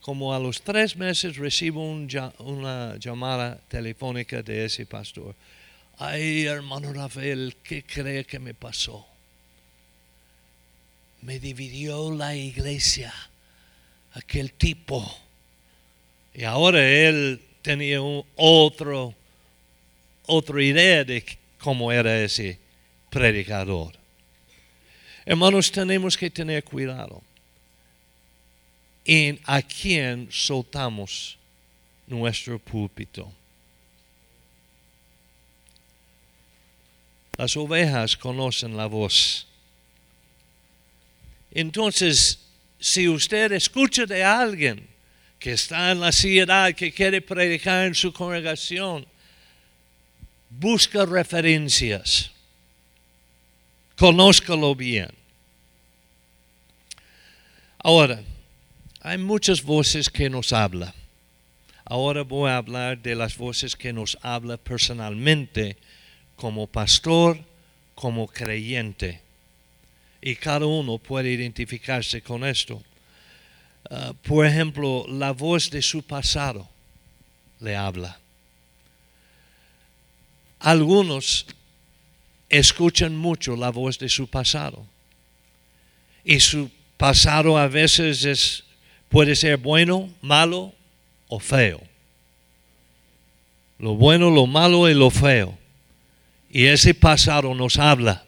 Como 0.00 0.34
a 0.34 0.38
los 0.38 0.62
tres 0.62 0.96
meses 0.96 1.36
recibo 1.36 1.82
una 2.38 2.96
llamada 2.96 3.58
telefónica 3.68 4.42
de 4.42 4.64
ese 4.64 4.86
pastor. 4.86 5.34
Ay, 5.98 6.44
hermano 6.44 6.92
Rafael, 6.92 7.56
¿qué 7.62 7.82
cree 7.82 8.24
que 8.24 8.38
me 8.38 8.54
pasó? 8.54 9.06
Me 11.22 11.40
dividió 11.40 12.12
la 12.12 12.36
iglesia, 12.36 13.12
aquel 14.12 14.52
tipo. 14.52 15.25
Y 16.36 16.44
ahora 16.44 16.86
él 16.86 17.40
tenía 17.62 17.98
otro, 18.36 19.14
otra 20.26 20.62
idea 20.62 21.02
de 21.02 21.24
cómo 21.58 21.90
era 21.90 22.22
ese 22.22 22.58
predicador. 23.08 23.94
Hermanos, 25.24 25.72
tenemos 25.72 26.14
que 26.14 26.28
tener 26.28 26.62
cuidado 26.62 27.22
en 29.06 29.40
a 29.44 29.62
quién 29.62 30.28
soltamos 30.30 31.38
nuestro 32.06 32.58
púlpito. 32.58 33.32
Las 37.38 37.56
ovejas 37.56 38.14
conocen 38.14 38.76
la 38.76 38.84
voz. 38.84 39.46
Entonces, 41.50 42.40
si 42.78 43.08
usted 43.08 43.52
escucha 43.52 44.04
de 44.04 44.22
alguien 44.22 44.95
que 45.38 45.52
está 45.52 45.90
en 45.92 46.00
la 46.00 46.12
ciudad, 46.12 46.74
que 46.74 46.92
quiere 46.92 47.20
predicar 47.20 47.86
en 47.86 47.94
su 47.94 48.12
congregación, 48.12 49.06
busca 50.50 51.04
referencias. 51.04 52.30
Conózcalo 53.96 54.74
bien. 54.74 55.08
Ahora, 57.78 58.20
hay 59.00 59.18
muchas 59.18 59.62
voces 59.62 60.10
que 60.10 60.28
nos 60.28 60.52
hablan. 60.52 60.92
Ahora 61.84 62.22
voy 62.22 62.50
a 62.50 62.56
hablar 62.56 62.98
de 62.98 63.14
las 63.14 63.36
voces 63.36 63.76
que 63.76 63.92
nos 63.92 64.18
habla 64.22 64.56
personalmente 64.56 65.76
como 66.34 66.66
pastor, 66.66 67.38
como 67.94 68.26
creyente. 68.26 69.20
Y 70.20 70.34
cada 70.34 70.66
uno 70.66 70.98
puede 70.98 71.30
identificarse 71.30 72.20
con 72.22 72.44
esto. 72.44 72.82
Ah, 73.90 74.12
por 74.22 74.46
ejemplo, 74.46 75.04
la 75.08 75.32
voz 75.32 75.70
de 75.70 75.82
su 75.82 76.02
pasado 76.02 76.68
le 77.60 77.76
habla. 77.76 78.18
Algunos 80.60 81.46
escuchan 82.48 83.16
mucho 83.16 83.56
la 83.56 83.70
voz 83.70 83.98
de 83.98 84.08
su 84.08 84.28
pasado. 84.28 84.84
Y 86.24 86.40
su 86.40 86.70
pasado 86.96 87.56
a 87.56 87.68
veces 87.68 88.24
es, 88.24 88.64
puede 89.08 89.36
ser 89.36 89.58
bueno, 89.58 90.08
malo 90.20 90.72
o 91.28 91.38
feo. 91.38 91.80
Lo 93.78 93.94
bueno, 93.94 94.30
lo 94.30 94.46
malo 94.46 94.88
y 94.88 94.94
lo 94.94 95.10
feo. 95.10 95.56
Y 96.50 96.64
ese 96.64 96.94
pasado 96.94 97.54
nos 97.54 97.78
habla. 97.78 98.24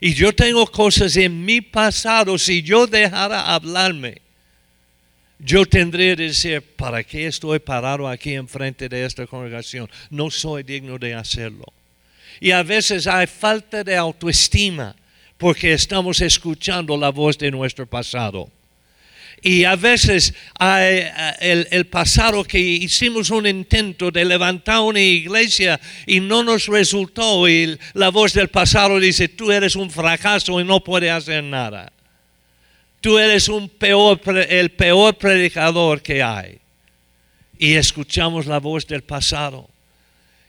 Y 0.00 0.14
yo 0.14 0.34
tengo 0.34 0.66
cosas 0.66 1.16
en 1.16 1.44
mi 1.44 1.60
pasado, 1.60 2.36
si 2.36 2.62
yo 2.62 2.86
dejara 2.86 3.54
hablarme, 3.54 4.20
yo 5.44 5.66
tendría 5.66 6.14
que 6.14 6.22
decir, 6.22 6.62
¿para 6.76 7.02
qué 7.02 7.26
estoy 7.26 7.58
parado 7.58 8.06
aquí 8.06 8.34
enfrente 8.34 8.88
de 8.88 9.04
esta 9.04 9.26
congregación? 9.26 9.90
No 10.08 10.30
soy 10.30 10.62
digno 10.62 10.98
de 10.98 11.14
hacerlo. 11.14 11.64
Y 12.40 12.52
a 12.52 12.62
veces 12.62 13.08
hay 13.08 13.26
falta 13.26 13.82
de 13.82 13.96
autoestima 13.96 14.94
porque 15.36 15.72
estamos 15.72 16.20
escuchando 16.20 16.96
la 16.96 17.10
voz 17.10 17.36
de 17.36 17.50
nuestro 17.50 17.86
pasado. 17.86 18.48
Y 19.42 19.64
a 19.64 19.74
veces 19.74 20.32
hay 20.56 21.00
eh, 21.40 21.66
el, 21.72 21.86
pasado 21.86 22.44
que 22.44 22.60
hicimos 22.60 23.28
un 23.30 23.44
intento 23.48 24.12
de 24.12 24.24
levantar 24.24 24.80
una 24.82 25.00
iglesia 25.00 25.80
y 26.06 26.20
no 26.20 26.44
nos 26.44 26.66
resultó 26.66 27.48
y 27.48 27.76
la 27.94 28.10
voz 28.10 28.32
del 28.34 28.46
pasado 28.46 29.00
dice, 29.00 29.26
tú 29.26 29.50
eres 29.50 29.74
un 29.74 29.90
fracaso 29.90 30.60
y 30.60 30.64
no 30.64 30.84
puedes 30.84 31.10
hacer 31.10 31.42
nada. 31.42 31.92
Tú 33.02 33.18
eres 33.18 33.50
el 34.48 34.70
peor 34.70 35.18
predicador 35.18 36.00
que 36.00 36.22
hay. 36.22 36.58
Y 37.58 37.74
escuchamos 37.74 38.46
la 38.46 38.58
voz 38.58 38.86
del 38.86 39.02
pasado. 39.02 39.68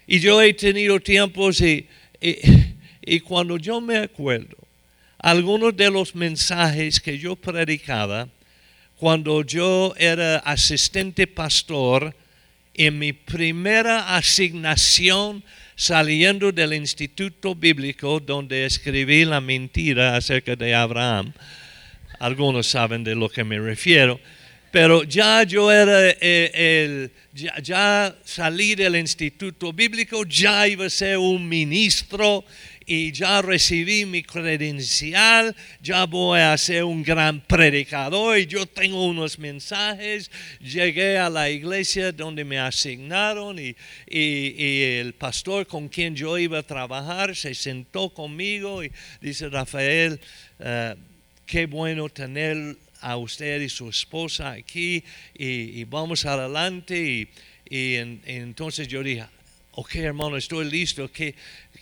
Y 0.05 0.19
yo 0.19 0.39
he 0.39 0.53
tenido 0.53 0.99
tiempos 0.99 1.59
y, 1.61 1.87
y 3.01 3.19
cuando 3.21 3.57
yo 3.57 3.81
me 3.81 3.97
acuerdo, 3.97 4.55
algunos 5.17 5.75
de 5.75 5.89
los 5.89 6.13
mensajes 6.13 6.99
que 6.99 7.17
yo 7.17 7.35
predicaba, 7.35 8.29
cuando 8.97 9.43
yo 9.43 9.95
era 9.97 10.37
asistente 10.37 11.25
pastor, 11.25 12.15
en 12.75 12.99
mi 12.99 13.13
primera 13.13 14.15
asignación 14.15 15.43
saliendo 15.75 16.51
del 16.51 16.73
instituto 16.73 17.55
bíblico 17.55 18.19
donde 18.19 18.65
escribí 18.65 19.25
la 19.25 19.41
mentira 19.41 20.15
acerca 20.15 20.55
de 20.55 20.75
Abraham, 20.75 21.33
algunos 22.23 22.67
saben 22.67 23.03
de 23.03 23.15
lo 23.15 23.27
que 23.27 23.43
me 23.43 23.59
refiero, 23.59 24.17
pero 24.71 25.03
ya 25.03 25.43
yo 25.43 25.69
era 25.69 26.09
eh, 26.21 26.51
el, 26.53 27.11
ya, 27.61 28.15
salí 28.23 28.75
del 28.75 28.95
instituto 28.95 29.73
bíblico, 29.73 30.23
ya 30.25 30.65
iba 30.65 30.85
a 30.85 30.89
ser 30.89 31.17
un 31.17 31.47
ministro 31.47 32.45
y 32.85 33.11
ya 33.11 33.41
recibí 33.41 34.05
mi 34.05 34.23
credencial, 34.23 35.53
ya 35.81 36.05
voy 36.05 36.39
a 36.39 36.57
ser 36.57 36.85
un 36.85 37.03
gran 37.03 37.41
predicador 37.41 38.39
y 38.39 38.45
yo 38.45 38.65
tengo 38.67 39.05
unos 39.05 39.37
mensajes. 39.37 40.31
Llegué 40.61 41.17
a 41.17 41.29
la 41.29 41.49
iglesia 41.49 42.13
donde 42.13 42.45
me 42.45 42.57
asignaron 42.57 43.59
y, 43.59 43.75
el 44.07 45.13
pastor 45.13 45.67
con 45.67 45.89
quien 45.89 46.15
yo 46.15 46.37
iba 46.37 46.59
a 46.59 46.63
trabajar 46.63 47.35
se 47.35 47.53
sentó 47.53 48.13
conmigo 48.13 48.81
y 48.81 48.91
dice, 49.21 49.49
Rafael, 49.49 50.21
eh, 50.59 50.95
qué 51.45 51.65
bueno 51.65 52.09
tener 52.09 52.77
a 53.01 53.17
usted 53.17 53.61
y 53.61 53.69
su 53.69 53.89
esposa 53.89 54.51
aquí 54.51 55.03
y, 55.33 55.83
vamos 55.85 56.25
adelante. 56.25 57.27
Y, 57.69 57.95
entonces 58.25 58.87
yo 58.87 59.03
dije, 59.03 59.25
ok 59.71 59.95
hermano, 59.95 60.37
estoy 60.37 60.69
listo. 60.69 61.11
¿Qué, 61.11 61.35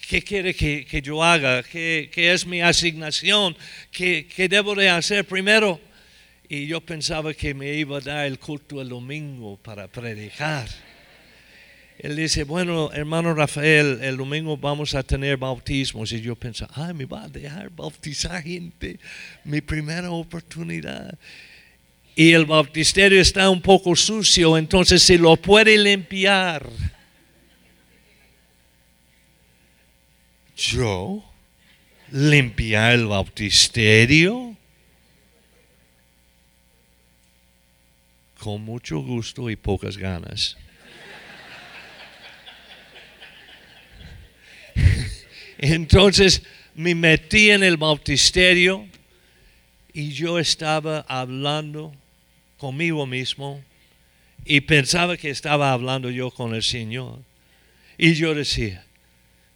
qué 0.08 0.22
quiere 0.22 0.54
que, 0.54 1.02
yo 1.02 1.24
haga? 1.24 1.64
¿Qué, 1.64 2.10
es 2.14 2.46
mi 2.46 2.62
asignación? 2.62 3.56
¿Qué, 3.92 4.28
¿Qué 4.34 4.50
debo 4.50 4.76
de 4.76 4.90
hacer 4.90 5.26
primero? 5.26 5.80
Y 6.50 6.68
yo 6.68 6.82
pensaba 6.82 7.34
que 7.34 7.54
me 7.54 7.74
iba 7.76 7.98
a 7.98 8.02
dar 8.02 8.26
el 8.26 8.38
culto 8.38 8.82
el 8.82 8.90
domingo 8.90 9.58
para 9.58 9.88
predicar. 9.88 10.68
Él 12.02 12.16
dice, 12.16 12.46
bueno, 12.46 12.92
hermano 12.94 13.32
Rafael, 13.36 14.00
el 14.02 14.18
domingo 14.18 14.58
vamos 14.58 14.96
a 14.96 15.04
tener 15.04 15.38
bautismos. 15.38 16.12
Y 16.12 16.20
yo 16.20 16.36
pensé, 16.36 16.66
ay, 16.74 16.96
me 16.96 17.06
va 17.06 17.26
a 17.26 17.30
dejar 17.30 17.70
bautizar 17.70 18.42
gente, 18.42 19.00
mi 19.44 19.62
primera 19.62 20.10
oportunidad. 20.10 21.16
Y 22.16 22.32
el 22.32 22.48
bautisterio 22.48 23.22
está 23.22 23.52
un 23.52 23.62
poco 23.62 23.96
sucio, 23.96 24.58
entonces 24.58 25.04
se 25.04 25.20
lo 25.20 25.38
puede 25.38 25.78
limpiar. 25.78 26.68
Yo 30.58 31.24
limpiar 32.10 32.94
el 32.94 33.06
bautisterio 33.06 34.58
con 38.40 38.64
mucho 38.64 39.02
gusto 39.02 39.52
y 39.52 39.56
pocas 39.56 39.98
ganas. 39.98 40.58
Entonces 45.62 46.42
me 46.74 46.96
metí 46.96 47.52
en 47.52 47.64
el 47.64 47.78
bautisterio 47.78 48.88
y 49.94 50.12
yo 50.12 50.40
estaba 50.40 51.06
hablando 51.08 51.94
conmigo 52.58 53.06
mismo 53.06 53.64
y 54.44 54.62
pensaba 54.62 55.18
que 55.18 55.30
estaba 55.30 55.72
hablando 55.72 56.10
yo 56.10 56.32
con 56.32 56.56
el 56.56 56.64
Señor. 56.64 57.20
Y 57.96 58.16
yo 58.16 58.34
decía, 58.34 58.84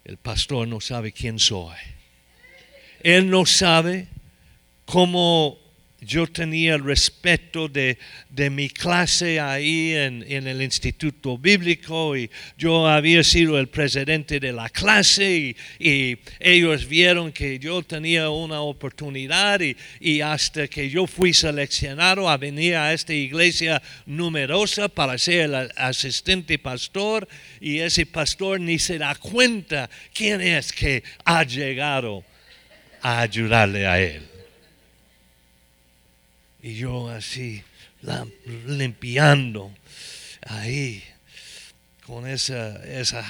el 0.04 0.18
pastor 0.18 0.68
no 0.68 0.80
sabe 0.80 1.12
quién 1.12 1.40
soy. 1.40 1.76
Él 3.02 3.30
no 3.30 3.48
sabe 3.48 4.08
cómo 4.86 5.58
yo 6.06 6.28
tenía 6.28 6.76
el 6.76 6.84
respeto 6.84 7.68
de, 7.68 7.98
mi 8.52 8.70
clase 8.70 9.40
ahí 9.40 9.94
en, 9.94 10.24
el 10.28 10.62
instituto 10.62 11.38
bíblico 11.38 12.16
y 12.16 12.30
yo 12.58 12.88
había 12.88 13.24
sido 13.24 13.58
el 13.58 13.68
presidente 13.68 14.40
de 14.40 14.54
la 14.54 14.70
clase 14.70 15.56
y, 15.80 16.18
ellos 16.40 16.88
vieron 16.88 17.32
que 17.32 17.58
yo 17.60 17.82
tenía 17.82 18.30
una 18.30 18.62
oportunidad 18.62 19.60
y, 19.62 19.76
y, 20.00 20.22
hasta 20.22 20.68
que 20.68 20.90
yo 20.90 21.08
fui 21.08 21.34
seleccionado 21.34 22.30
a 22.30 22.38
venir 22.38 22.76
a 22.76 22.94
esta 22.94 23.14
iglesia 23.14 23.82
numerosa 24.06 24.88
para 24.88 25.18
ser 25.18 25.50
el 25.50 25.72
asistente 25.76 26.60
pastor 26.60 27.28
y 27.60 27.80
ese 27.80 28.06
pastor 28.06 28.60
ni 28.60 28.78
se 28.80 28.98
da 28.98 29.16
cuenta 29.16 29.90
quién 30.14 30.42
es 30.42 30.72
que 30.72 31.04
ha 31.24 31.44
llegado 31.44 32.24
a 33.02 33.22
ayudarle 33.22 33.88
a 33.88 34.00
él. 34.00 34.35
Y 36.66 36.74
yo 36.74 37.10
así, 37.10 37.62
limpiando 38.66 39.72
ahí, 40.42 41.04
con 42.08 42.28
esa, 42.28 42.84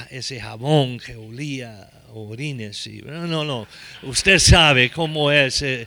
ese 0.09 0.39
jabón 0.39 0.99
que 0.99 1.17
olía 1.17 1.91
orines. 2.13 2.87
Y, 2.87 3.01
no, 3.01 3.27
no, 3.27 3.43
no, 3.43 3.67
usted 4.03 4.39
sabe 4.39 4.89
cómo 4.89 5.33
es. 5.33 5.61
Eh. 5.63 5.85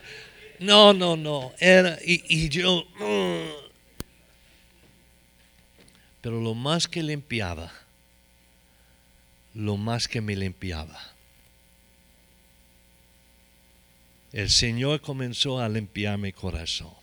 no, 0.59 0.93
no, 0.93 1.17
no, 1.17 1.55
era, 1.59 1.99
y, 2.05 2.51
yo... 2.51 2.87
Pero 6.21 6.43
lo 6.43 6.55
más 6.55 6.87
que 6.87 7.03
limpiaba, 7.03 7.73
lo 9.55 9.79
más 9.79 10.07
que 10.07 10.21
me 10.21 10.37
limpiaba, 10.37 11.01
el 14.35 14.51
Señor 14.51 15.01
comenzó 15.01 15.59
a 15.59 15.67
limpiar 15.71 16.19
mi 16.19 16.31
corazón. 16.31 16.98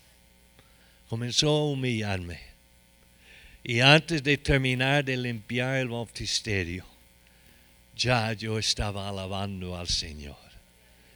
Comenzó 1.16 1.48
a 1.48 1.64
humillarme. 1.68 2.42
Y 3.64 3.80
antes 3.80 4.22
de 4.22 4.38
terminar 4.38 5.06
de 5.06 5.16
limpiar 5.16 5.78
el 5.78 5.88
bautisterio, 5.88 6.84
ya 7.96 8.34
yo 8.34 8.60
estaba 8.60 9.08
alabando 9.08 9.78
al 9.78 9.88
Señor. 9.88 10.36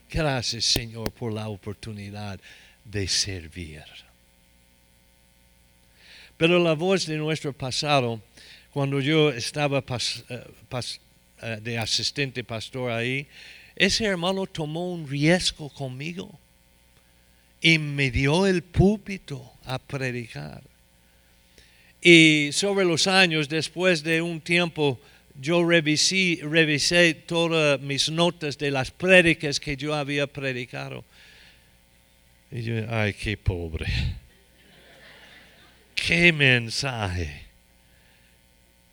Gracias 0.09 0.63
Señor 0.63 1.12
por 1.12 1.33
la 1.33 1.49
oportunidad 1.49 2.39
de 2.85 3.09
servir. 3.09 3.83
Pero 6.38 6.59
la 6.59 6.75
voz 6.75 7.05
de 7.05 7.17
nuestro 7.17 7.51
pasado, 7.51 8.21
cuando 8.71 9.01
yo 9.01 9.31
estaba 9.31 9.83
eh, 10.29 10.43
eh, 11.41 11.59
de 11.62 11.77
asistente 11.77 12.45
pastor 12.45 12.89
ahí, 12.89 13.27
ese 13.75 14.05
hermano 14.05 14.45
tomó 14.45 14.93
un 14.93 15.05
riesgo 15.09 15.69
conmigo 15.69 16.38
y 17.62 17.78
me 17.78 18.12
dio 18.12 18.48
el 18.48 18.63
púlpito 18.63 19.54
a 19.65 19.80
predicar. 19.80 20.63
Y 22.02 22.50
sobre 22.54 22.86
los 22.86 23.08
años, 23.08 23.50
después 23.50 24.04
de 24.04 24.22
un 24.22 24.39
tiempo, 24.39 25.00
yo 25.39 25.65
revisé, 25.67 26.39
revisé 26.43 27.13
todas 27.13 27.80
mis 27.82 28.10
notas 28.10 28.58
de 28.58 28.72
las 28.72 28.91
prédicas 28.91 29.60
que 29.60 29.76
yo 29.76 29.93
había 29.93 30.28
predicado. 30.28 31.04
Y 32.52 32.63
yo, 32.63 32.76
ay, 32.89 33.13
qué 33.13 33.38
pobre. 33.38 33.88
Qué 35.93 36.32
mensaje. 36.32 37.43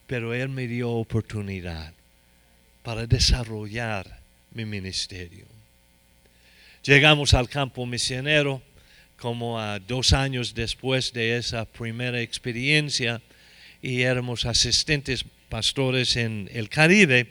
Pero 0.06 0.34
Él 0.34 0.48
me 0.48 0.66
dio 0.66 0.90
oportunidad 0.90 1.92
para 2.82 3.06
desarrollar 3.06 4.20
mi 4.52 4.64
ministerio. 4.64 5.55
Llegamos 6.86 7.34
al 7.34 7.48
campo 7.48 7.84
misionero 7.84 8.62
como 9.18 9.58
a 9.58 9.80
dos 9.80 10.12
años 10.12 10.54
después 10.54 11.12
de 11.12 11.36
esa 11.36 11.64
primera 11.64 12.20
experiencia 12.20 13.20
y 13.82 14.02
éramos 14.02 14.44
asistentes 14.44 15.24
pastores 15.48 16.14
en 16.14 16.48
el 16.52 16.68
Caribe. 16.68 17.26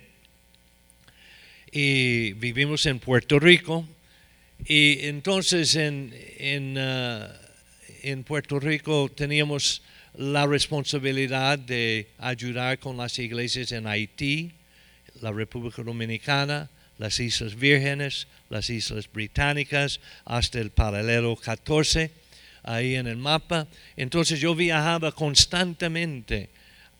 Y 1.71 2.33
vivimos 2.33 2.85
en 2.85 2.99
Puerto 2.99 3.39
Rico. 3.39 3.87
Y 4.67 5.05
entonces 5.05 5.77
en, 5.77 6.13
en, 6.37 6.77
uh, 6.77 7.29
en 8.03 8.25
Puerto 8.25 8.59
Rico 8.59 9.09
teníamos 9.15 9.83
la 10.17 10.45
responsabilidad 10.45 11.57
de 11.59 12.09
ayudar 12.17 12.79
con 12.79 12.97
las 12.97 13.17
iglesias 13.19 13.71
en 13.71 13.87
Haití, 13.87 14.51
la 15.21 15.31
República 15.31 15.81
Dominicana, 15.81 16.69
las 16.97 17.19
Islas 17.19 17.55
Vírgenes, 17.55 18.27
las 18.49 18.69
Islas 18.69 19.11
Británicas, 19.11 19.99
hasta 20.23 20.59
el 20.59 20.71
paralelo 20.71 21.35
14, 21.35 22.11
ahí 22.63 22.95
en 22.95 23.07
el 23.07 23.17
mapa. 23.17 23.67
Entonces 23.95 24.39
yo 24.39 24.55
viajaba 24.55 25.11
constantemente 25.11 26.49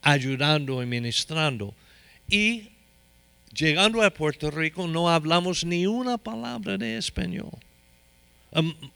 ayudando 0.01 0.81
y 0.81 0.85
ministrando. 0.85 1.73
Y 2.29 2.69
llegando 3.53 4.01
a 4.03 4.09
Puerto 4.09 4.51
Rico 4.51 4.87
no 4.87 5.09
hablamos 5.09 5.63
ni 5.63 5.87
una 5.87 6.17
palabra 6.17 6.77
de 6.77 6.97
español. 6.97 7.51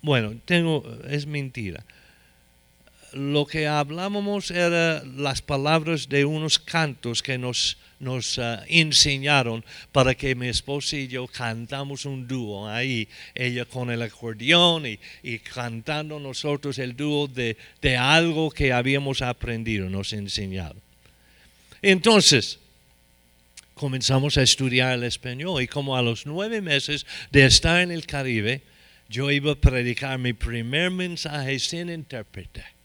bueno, 0.01 0.35
tengo, 0.45 0.83
es 1.07 1.25
mentira 1.25 1.83
lo 3.13 3.45
que 3.45 3.67
hablábamos 3.67 4.52
eran 4.52 5.22
las 5.22 5.41
palabras 5.41 6.10
de 6.10 6.26
unos 6.26 6.60
cantos 6.60 7.22
que 7.22 7.38
nos, 7.38 7.78
nos 8.00 8.38
uh, 8.38 8.58
enseñaron 8.67 9.63
para 9.91 10.15
que 10.15 10.36
mi 10.36 10.48
esposa 10.48 10.98
y 10.98 11.08
yo 11.08 11.28
cantamos 11.28 12.06
un 12.06 12.28
dúo 12.28 12.67
ahí, 12.67 13.08
ella 13.36 13.65
con 13.65 13.89
el 13.91 14.02
acordeón 14.02 14.86
y, 14.86 15.00
y 15.24 15.39
cantando 15.39 16.19
nosotros 16.19 16.80
el 16.80 16.95
dúo 16.95 17.28
de, 17.28 17.58
de, 17.82 17.98
algo 17.98 18.52
que 18.52 18.74
habíamos 18.74 19.22
aprendido, 19.22 19.89
nos 19.89 20.13
enseñaron. 20.13 20.82
Entonces, 21.82 22.60
comenzamos 23.74 24.38
a 24.38 24.43
estudiar 24.43 24.93
el 24.93 25.04
español 25.04 25.62
y 25.62 25.67
como 25.67 25.95
a 25.95 26.02
los 26.02 26.26
nueve 26.26 26.62
meses 26.62 27.06
de 27.32 27.45
estar 27.45 27.82
en 27.82 27.91
el 27.91 28.06
Caribe, 28.06 28.62
yo 29.08 29.32
iba 29.32 29.54
a 29.54 29.56
predicar 29.56 30.19
mi 30.19 30.34
primer 30.34 30.91
mensaje 30.91 31.58
sin 31.60 31.89
intérprete 31.89 32.78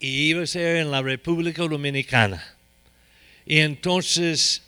y 0.00 0.28
iba 0.30 0.42
a 0.42 0.46
ser 0.46 0.76
en 0.76 0.90
la 0.90 1.02
República 1.02 1.62
Dominicana. 1.62 2.42
Y 3.46 3.58
entonces 3.58 4.62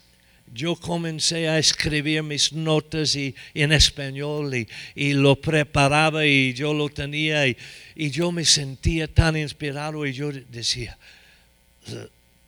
yo 0.52 0.76
comencé 0.76 1.48
a 1.48 1.58
escribir 1.58 2.22
mis 2.22 2.52
notas 2.52 3.16
y, 3.16 3.34
en 3.54 3.72
español 3.72 4.66
y, 4.94 5.12
lo 5.12 5.36
preparaba 5.36 6.24
y 6.24 6.54
yo 6.54 6.72
lo 6.72 6.88
tenía 6.88 7.46
y, 7.46 7.56
yo 7.96 8.32
me 8.32 8.44
sentía 8.44 9.06
tan 9.08 9.36
inspirado 9.36 10.06
y 10.06 10.12
yo 10.12 10.30
decía, 10.32 10.96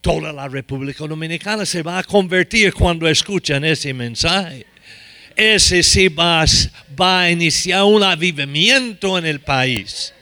toda 0.00 0.32
la 0.32 0.48
República 0.48 1.06
Dominicana 1.06 1.66
se 1.66 1.82
va 1.82 1.98
a 1.98 2.04
convertir 2.04 2.72
cuando 2.72 3.08
escuchan 3.08 3.64
ese 3.64 3.92
mensaje. 3.92 4.66
Ese 5.36 5.82
sí 5.82 6.08
va, 6.08 6.44
va 7.00 7.20
a 7.22 7.30
iniciar 7.30 7.84
un 7.84 8.02
avivamiento 8.02 9.16
en 9.18 9.26
el 9.26 9.40
país. 9.40 10.12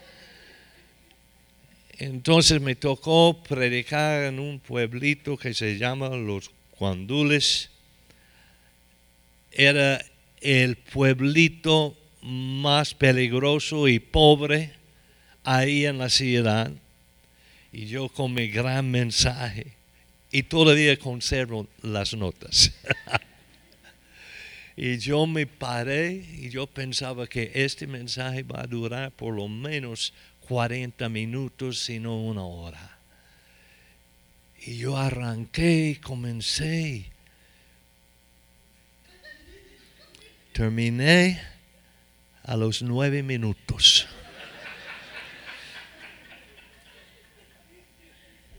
Entonces 1.98 2.60
me 2.60 2.74
tocó 2.74 3.42
predicar 3.42 4.24
en 4.24 4.38
un 4.38 4.60
pueblito 4.60 5.36
que 5.38 5.54
se 5.54 5.78
llama 5.78 6.10
Los 6.10 6.50
Cuandules. 6.72 7.70
Era 9.50 10.04
el 10.42 10.76
pueblito 10.76 11.96
más 12.20 12.92
peligroso 12.92 13.88
y 13.88 13.98
pobre 13.98 14.74
ahí 15.42 15.86
en 15.86 15.96
la 15.96 16.10
ciudad. 16.10 16.70
Y 17.72 17.86
yo 17.86 18.10
con 18.10 18.34
mi 18.34 18.48
gran 18.48 18.90
mensaje. 18.90 19.72
Y 20.30 20.42
todavía 20.42 20.98
conservo 20.98 21.66
las 21.80 22.12
notas. 22.12 22.72
y 24.76 24.98
yo 24.98 25.26
me 25.26 25.46
paré 25.46 26.12
y 26.12 26.50
yo 26.50 26.66
pensaba 26.66 27.26
que 27.26 27.52
este 27.54 27.86
mensaje 27.86 28.42
va 28.42 28.60
a 28.60 28.66
durar 28.66 29.12
por 29.12 29.34
lo 29.34 29.48
menos 29.48 30.12
40 30.46 31.08
minutos, 31.08 31.80
sino 31.80 32.20
una 32.20 32.44
hora. 32.44 32.98
Y 34.60 34.78
yo 34.78 34.96
arranqué 34.96 35.90
y 35.90 35.96
comencé. 35.96 37.10
Terminé 40.52 41.40
a 42.44 42.56
los 42.56 42.82
nueve 42.82 43.22
minutos. 43.22 44.06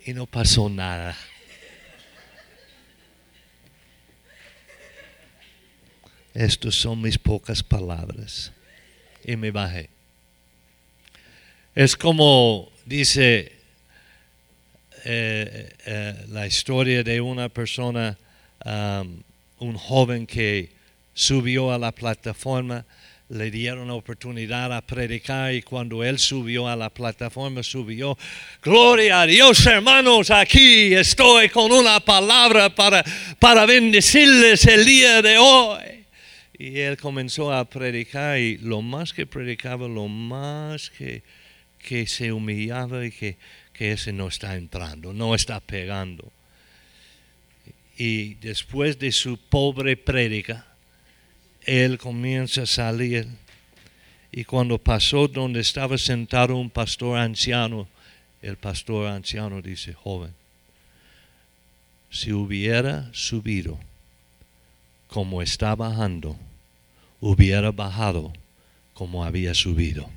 Y 0.05 0.13
no 0.13 0.25
pasó 0.25 0.69
nada. 0.69 1.17
Estas 6.33 6.75
son 6.75 7.01
mis 7.01 7.17
pocas 7.17 7.63
palabras. 7.63 8.51
Y 9.25 9.35
me 9.35 9.51
bajé. 9.51 9.96
Es 11.77 11.95
como 11.95 12.71
dice 12.87 13.51
eh, 15.05 15.69
eh, 15.85 16.25
la 16.29 16.47
historia 16.47 17.03
de 17.03 17.21
una 17.21 17.49
persona, 17.49 18.17
um, 18.65 19.21
un 19.59 19.77
joven 19.77 20.25
que 20.25 20.71
subió 21.13 21.71
a 21.71 21.77
la 21.77 21.91
plataforma, 21.91 22.83
le 23.29 23.51
dieron 23.51 23.89
la 23.89 23.93
oportunidad 23.93 24.73
a 24.73 24.81
predicar 24.81 25.53
y 25.53 25.61
cuando 25.61 26.03
él 26.03 26.17
subió 26.17 26.67
a 26.67 26.75
la 26.75 26.89
plataforma, 26.89 27.61
subió, 27.61 28.17
gloria 28.59 29.21
a 29.21 29.27
Dios 29.27 29.63
hermanos, 29.67 30.31
aquí 30.31 30.95
estoy 30.95 31.49
con 31.49 31.71
una 31.71 31.99
palabra 31.99 32.73
para, 32.73 33.05
para 33.37 33.67
bendecirles 33.67 34.65
el 34.65 34.83
día 34.83 35.21
de 35.21 35.37
hoy. 35.37 36.05
Y 36.57 36.79
él 36.79 36.97
comenzó 36.97 37.53
a 37.53 37.65
predicar 37.65 38.39
y 38.39 38.57
lo 38.57 38.81
más 38.81 39.13
que 39.13 39.27
predicaba, 39.27 39.87
lo 39.87 40.07
más 40.07 40.89
que 40.89 41.21
que 41.87 42.05
se 42.05 42.33
humillaba 42.33 43.05
y 43.05 43.11
que, 43.11 43.37
ese 43.79 44.11
no 44.11 44.27
está 44.27 44.57
entrando, 44.57 45.13
no 45.13 45.33
está 45.33 45.61
pegando. 45.61 46.33
Y 47.97 48.33
después 48.35 48.99
de 48.99 49.13
su 49.13 49.37
pobre 49.37 49.95
prédica, 49.95 50.65
él 51.61 51.97
comienza 51.97 52.63
a 52.63 52.65
salir. 52.65 53.25
Y 54.33 54.43
cuando 54.43 54.77
pasó 54.77 55.29
donde 55.29 55.61
estaba 55.61 55.97
sentado 55.97 56.57
un 56.57 56.69
pastor 56.69 57.19
anciano, 57.19 57.87
el 58.41 58.57
pastor 58.57 59.07
anciano 59.07 59.61
dice, 59.61 59.93
joven, 59.93 60.33
si 62.09 62.33
hubiera 62.33 63.09
subido 63.13 63.79
como 65.07 65.41
está 65.41 65.73
bajando, 65.73 66.35
hubiera 67.21 67.71
bajado 67.71 68.33
como 68.93 69.23
había 69.23 69.53
subido. 69.53 70.16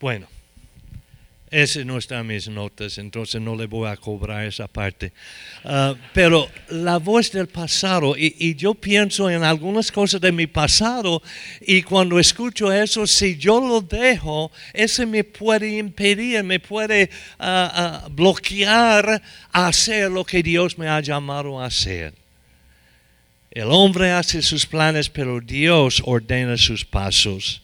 Bueno, 0.00 0.28
Ese 1.50 1.82
no 1.82 1.96
está 1.96 2.18
en 2.18 2.26
mis 2.26 2.46
notas, 2.46 2.98
entonces 2.98 3.40
no 3.40 3.56
le 3.56 3.66
voy 3.66 3.88
a 3.88 3.96
cobrar 3.96 4.44
esa 4.44 4.68
parte. 4.68 5.12
Uh, 5.64 5.94
pero 6.12 6.46
la 6.68 6.98
voz 6.98 7.32
del 7.32 7.46
pasado, 7.46 8.14
y, 8.18 8.54
yo 8.54 8.74
pienso 8.74 9.30
en 9.30 9.42
algunas 9.42 9.90
cosas 9.90 10.20
de 10.20 10.30
mi 10.30 10.46
pasado, 10.46 11.22
y 11.62 11.80
cuando 11.82 12.18
escucho 12.18 12.70
eso, 12.70 13.06
si 13.06 13.38
yo 13.38 13.66
lo 13.66 13.80
dejo, 13.80 14.52
ese 14.74 15.06
me 15.06 15.24
puede 15.24 15.78
impedir, 15.78 16.44
me 16.44 16.60
puede 16.60 17.08
uh, 17.40 17.44
uh, 17.44 18.10
bloquear 18.10 19.22
hacer 19.50 20.10
lo 20.10 20.24
que 20.24 20.42
Dios 20.42 20.76
me 20.76 20.86
ha 20.86 21.00
llamado 21.00 21.58
a 21.58 21.66
hacer. 21.66 22.12
El 23.50 23.70
hombre 23.70 24.12
hace 24.12 24.42
sus 24.42 24.66
planes, 24.66 25.08
pero 25.08 25.40
Dios 25.40 26.02
ordena 26.04 26.58
sus 26.58 26.84
pasos. 26.84 27.62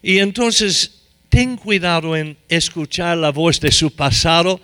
Y 0.00 0.18
entonces 0.18 1.03
ten 1.34 1.56
cuidado 1.56 2.16
en 2.16 2.36
escuchar 2.48 3.16
la 3.16 3.30
voz 3.30 3.58
de 3.58 3.72
su 3.72 3.90
pasado, 3.90 4.60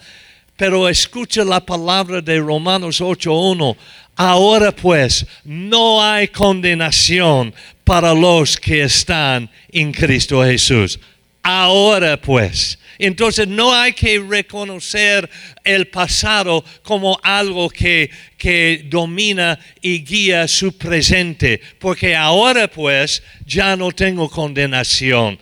pero 0.56 0.88
escucha 0.88 1.42
la 1.42 1.59
palabra 1.66 2.20
de 2.20 2.38
Romanos 2.38 3.00
8.1. 3.00 3.76
Ahora 4.14 4.70
pues, 4.70 5.26
no 5.42 6.00
hay 6.00 6.28
condenación 6.28 7.52
para 7.83 8.14
los 8.14 8.56
que 8.56 8.83
están 8.83 9.50
en 9.72 9.90
Cristo 9.90 10.44
Jesús. 10.44 11.00
Ahora 11.42 12.16
pues. 12.20 12.78
Entonces 13.00 13.48
no 13.48 13.74
hay 13.74 13.92
que 13.92 14.20
reconocer 14.20 15.28
el 15.64 15.88
pasado 15.88 16.64
como 16.85 17.18
algo 17.24 17.68
que, 17.68 18.11
que, 18.38 18.87
domina 18.88 19.59
y 19.83 20.04
guía 20.04 20.46
su 20.46 20.78
presente, 20.78 21.61
porque 21.80 22.14
ahora 22.14 22.68
pues 22.68 23.24
ya 23.44 23.74
no 23.74 23.90
tengo 23.90 24.30
condenación 24.30 25.37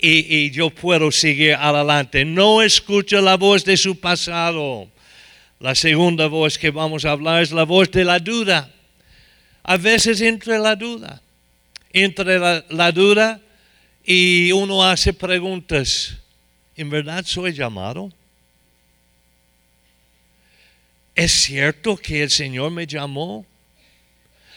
y, 0.00 0.50
yo 0.50 0.70
puedo 0.70 1.10
seguir 1.10 1.54
adelante. 1.54 2.24
No 2.24 2.62
escucha 2.62 3.20
la 3.20 3.36
voz 3.36 3.64
de 3.64 3.76
su 3.76 3.98
pasado. 3.98 4.88
La 5.58 5.74
segunda 5.74 6.26
voz 6.26 6.58
que 6.58 6.70
vamos 6.70 7.04
a 7.04 7.12
hablar 7.12 7.42
es 7.42 7.52
la 7.52 7.64
voz 7.64 7.90
de 7.90 8.04
la 8.04 8.18
duda. 8.18 8.72
A 9.62 9.76
veces 9.76 10.20
entre 10.20 10.58
la 10.58 10.74
duda, 10.74 11.20
entre 11.92 12.38
la, 12.38 12.64
la 12.70 12.92
duda 12.92 13.40
y 14.04 14.52
uno 14.52 14.84
hace 14.84 15.12
preguntas. 15.12 16.16
¿En 16.76 16.88
verdad 16.88 17.24
soy 17.26 17.52
llamado? 17.52 18.10
¿Es 21.14 21.32
cierto 21.32 21.96
que 21.96 22.22
el 22.22 22.30
Señor 22.30 22.70
me 22.70 22.86
llamó? 22.86 23.44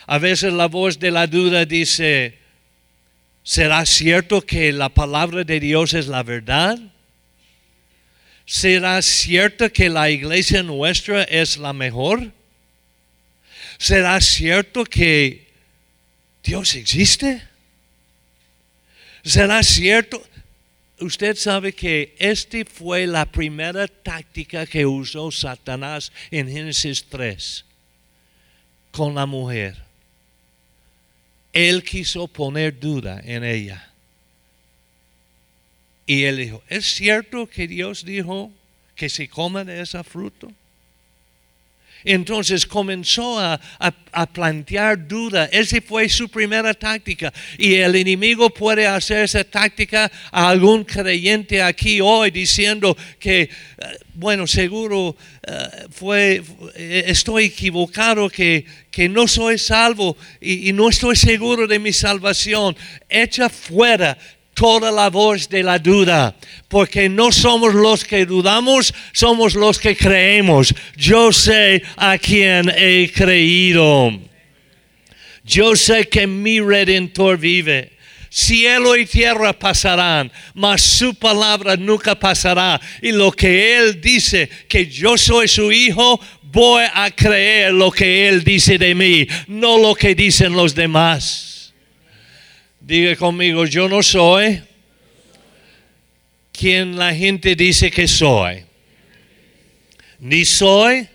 A 0.07 0.17
veces 0.17 0.53
la 0.53 0.67
voz 0.67 0.99
de 0.99 1.11
la 1.11 1.27
duda 1.27 1.65
dice, 1.65 2.37
¿Será 3.43 3.85
cierto 3.85 4.41
que 4.41 4.71
la 4.71 4.87
palabra 4.87 5.43
de 5.43 5.59
Dios 5.59 5.93
es 5.93 6.07
la 6.07 6.23
verdad? 6.23 6.79
¿Será 8.45 9.01
cierto 9.01 9.71
que 9.71 9.89
la 9.89 10.09
iglesia 10.09 10.63
nuestra 10.63 11.23
es 11.23 11.57
la 11.57 11.73
mejor? 11.73 12.31
¿Será 13.77 14.19
cierto 14.21 14.85
que 14.85 15.51
Dios 16.41 16.73
existe? 16.75 17.43
¿Será 19.25 19.61
cierto? 19.61 20.25
Usted 20.99 21.35
sabe 21.35 21.73
que 21.73 22.15
esta 22.19 22.59
fue 22.65 23.05
la 23.07 23.25
primera 23.25 23.87
táctica 23.89 24.65
que 24.65 24.85
usó 24.85 25.31
Satanás 25.31 26.13
en 26.31 26.47
Génesis 26.47 27.03
3 27.09 27.65
con 28.91 29.15
la 29.15 29.25
mujer 29.25 29.92
él 31.53 31.83
quiso 31.83 32.27
poner 32.27 32.79
duda 32.79 33.21
en 33.23 33.43
ella. 33.43 33.89
Y 36.05 36.23
él 36.23 36.37
dijo, 36.37 36.61
¿es 36.67 36.85
cierto 36.85 37.47
que 37.47 37.67
Dios 37.67 38.03
dijo 38.03 38.51
que 38.95 39.07
se 39.07 39.29
coma 39.29 39.63
de 39.63 39.79
ese 39.79 40.03
fruto? 40.03 40.51
Entonces 42.03 42.65
comenzó 42.65 43.39
a, 43.39 43.59
plantear 44.31 45.07
duda. 45.07 45.45
Esa 45.51 45.81
fue 45.81 46.07
su 46.07 46.29
primera 46.29 46.73
táctica. 46.73 47.33
Y 47.57 47.75
el 47.75 47.95
enemigo 47.95 48.49
puede 48.49 48.85
hacer 48.85 49.23
esa 49.23 49.43
táctica 49.43 50.11
a 50.31 50.49
algún 50.49 50.83
creyente 50.83 51.61
aquí 51.61 51.99
hoy 51.99 52.29
diciendo 52.29 52.95
que, 53.19 53.41
eh, 53.41 53.49
bueno, 54.13 54.45
seguro 54.45 55.15
eh, 55.47 55.87
fue, 55.89 56.43
eh, 56.75 57.03
estoy 57.07 57.45
equivocado, 57.45 58.29
que, 58.29 58.65
que 58.91 59.09
no 59.09 59.27
soy 59.27 59.57
salvo 59.57 60.15
y 60.39 60.71
no 60.73 60.89
estoy 60.89 61.15
seguro 61.15 61.67
de 61.67 61.79
mi 61.79 61.91
salvación. 61.91 62.75
Echa 63.09 63.49
fuera 63.49 64.17
toda 64.53 64.91
la 64.91 65.09
voz 65.09 65.49
de 65.49 65.63
la 65.63 65.79
duda, 65.79 66.35
porque 66.67 67.09
no 67.09 67.31
somos 67.31 67.73
los 67.73 68.03
que 68.03 68.25
dudamos, 68.25 68.93
somos 69.11 69.55
los 69.55 69.79
que 69.79 69.95
creemos. 69.95 70.73
Yo 70.95 71.31
sé 71.31 71.83
a 71.97 72.17
quién 72.17 72.71
he 72.75 73.11
creído. 73.11 74.11
Yo 75.43 75.75
sé 75.75 76.07
que 76.07 76.27
mi 76.27 76.59
redentor 76.59 77.37
vive. 77.37 77.93
Cielo 78.29 78.97
y 78.97 79.05
tierra 79.05 79.53
pasarán, 79.53 80.31
mas 80.55 80.81
su 80.81 81.13
palabra 81.13 81.75
nunca 81.77 82.17
pasará. 82.17 82.81
Y 82.99 83.11
lo 83.11 83.31
que 83.31 83.77
Él 83.77 84.01
dice, 84.01 84.49
que 84.67 84.87
yo 84.87 85.19
soy 85.19 85.47
su 85.47 85.71
hijo, 85.71 86.19
voy 86.41 86.83
a 86.91 87.11
creer 87.11 87.73
lo 87.73 87.91
que 87.91 88.27
Él 88.27 88.43
dice 88.43 88.79
de 88.79 88.95
mí, 88.95 89.27
no 89.47 89.77
lo 89.77 89.93
que 89.93 90.15
dicen 90.15 90.53
los 90.53 90.73
demás. 90.73 91.52
Diga 92.85 93.15
conmigo, 93.15 93.65
yo 93.65 93.87
no 93.87 94.03
soy 94.03 94.61
quien 96.51 96.97
la 96.97 97.15
gente 97.15 97.55
dice 97.55 97.89
que 97.89 98.09
soy. 98.09 98.65
Ni 100.19 100.43
soy 100.43 101.07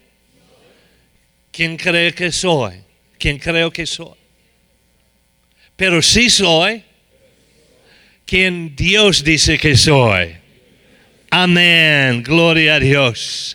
quien 1.52 1.76
cree 1.76 2.14
que 2.14 2.32
soy, 2.32 2.80
quien 3.18 3.38
creo 3.38 3.70
que 3.70 3.84
soy. 3.84 4.16
Pero 5.76 6.00
sí 6.00 6.30
soy 6.30 6.82
quien 8.24 8.74
Dios 8.74 9.22
dice 9.22 9.58
que 9.58 9.76
soy. 9.76 10.36
Amén, 11.30 12.22
gloria 12.22 12.76
a 12.76 12.80
Dios. 12.80 13.54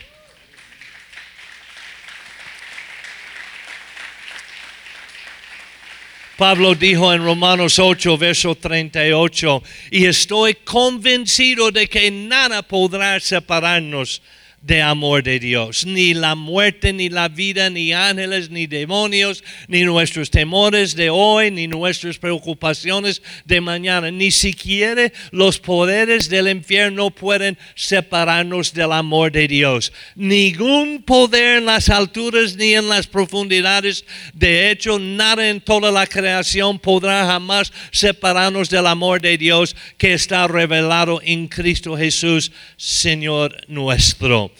Pablo 6.36 6.74
dijo 6.74 7.12
en 7.12 7.22
Romanos 7.22 7.78
8, 7.78 8.18
verso 8.18 8.56
38, 8.56 9.62
y 9.92 10.06
estoy 10.06 10.54
convencido 10.54 11.70
de 11.70 11.88
que 11.88 12.10
nada 12.10 12.62
podrá 12.62 13.20
separarnos 13.20 14.20
de 14.66 14.80
amor 14.80 15.22
de 15.22 15.38
Dios. 15.38 15.84
Ni 15.84 16.14
la 16.14 16.34
muerte, 16.34 16.92
ni 16.92 17.10
la 17.10 17.28
vida, 17.28 17.68
ni 17.68 17.92
ángeles, 17.92 18.48
ni 18.48 18.66
demonios, 18.66 19.44
ni 19.68 19.82
nuestros 19.82 20.30
temores 20.30 20.96
de 20.96 21.10
hoy, 21.10 21.50
ni 21.50 21.68
nuestras 21.68 22.16
preocupaciones 22.16 23.20
de 23.44 23.60
mañana. 23.60 24.10
Ni 24.10 24.30
siquiera 24.30 25.12
los 25.32 25.58
poderes 25.58 26.30
del 26.30 26.48
infierno 26.48 27.10
pueden 27.10 27.58
separarnos 27.74 28.72
del 28.72 28.92
amor 28.92 29.32
de 29.32 29.48
Dios. 29.48 29.92
Ningún 30.14 31.02
poder 31.02 31.58
en 31.58 31.66
las 31.66 31.90
alturas 31.90 32.56
ni 32.56 32.72
en 32.72 32.88
las 32.88 33.06
profundidades. 33.06 34.06
De 34.32 34.70
hecho, 34.70 34.98
nada 34.98 35.46
en 35.50 35.60
toda 35.60 35.92
la 35.92 36.06
creación 36.06 36.78
podrá 36.78 37.26
jamás 37.26 37.70
separarnos 37.90 38.70
del 38.70 38.86
amor 38.86 39.20
de 39.20 39.36
Dios 39.36 39.76
que 39.98 40.14
está 40.14 40.48
revelado 40.48 41.20
en 41.22 41.48
Cristo 41.48 41.98
Jesús, 41.98 42.50
Señor 42.78 43.54
nuestro. 43.68 44.53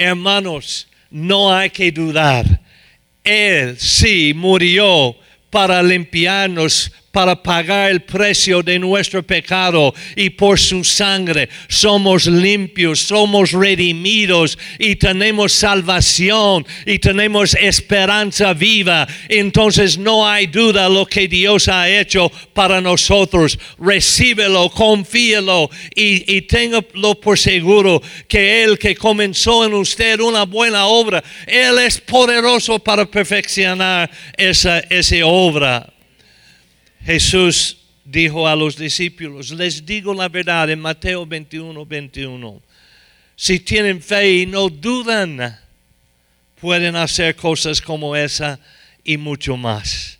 Hermanos, 0.00 0.88
no 1.10 1.52
hay 1.52 1.68
que 1.68 1.92
dudar. 1.92 2.46
Él 3.22 3.78
sí 3.78 4.32
murió 4.34 5.14
para 5.50 5.82
limpiarnos 5.82 6.90
para 7.12 7.42
pagar 7.42 7.90
el 7.90 8.02
precio 8.02 8.62
de 8.62 8.78
nuestro 8.78 9.22
pecado 9.22 9.92
y 10.14 10.30
por 10.30 10.58
su 10.58 10.84
sangre 10.84 11.48
somos 11.68 12.26
limpios, 12.26 13.00
somos 13.00 13.52
redimidos 13.52 14.56
y 14.78 14.96
tenemos 14.96 15.52
salvación 15.52 16.66
y 16.86 16.98
tenemos 16.98 17.54
esperanza 17.54 18.52
viva. 18.54 19.08
Entonces 19.28 19.98
no 19.98 20.26
hay 20.26 20.46
duda 20.46 20.88
lo 20.88 21.04
que 21.06 21.26
Dios 21.26 21.68
ha 21.68 21.88
hecho 21.88 22.30
para 22.52 22.80
nosotros. 22.80 23.58
Recíbelo, 23.78 24.70
confíelo 24.70 25.68
y, 25.94 26.36
y 26.36 26.46
por 27.20 27.38
seguro 27.38 28.02
que 28.28 28.62
Él 28.62 28.78
que 28.78 28.94
comenzó 28.94 29.64
en 29.64 29.74
usted 29.74 30.20
una 30.20 30.44
buena 30.44 30.86
obra, 30.86 31.22
Él 31.46 31.78
es 31.78 32.00
poderoso 32.00 32.78
para 32.78 33.06
perfeccionar 33.06 34.10
esa, 34.36 34.80
esa 34.80 35.26
obra. 35.26 35.99
Jesús 37.04 37.78
dijo 38.04 38.46
a 38.46 38.56
los 38.56 38.76
discípulos, 38.76 39.50
les 39.50 39.84
digo 39.84 40.12
la 40.12 40.28
verdad 40.28 40.70
en 40.70 40.80
Mateo 40.80 41.26
21, 41.26 41.86
21. 41.86 42.62
Si 43.36 43.60
tienen 43.60 44.02
fe 44.02 44.30
y 44.30 44.46
no 44.46 44.68
dudan, 44.68 45.58
pueden 46.60 46.96
hacer 46.96 47.34
cosas 47.36 47.80
como 47.80 48.14
esa 48.14 48.60
y 49.02 49.16
mucho 49.16 49.56
más. 49.56 50.18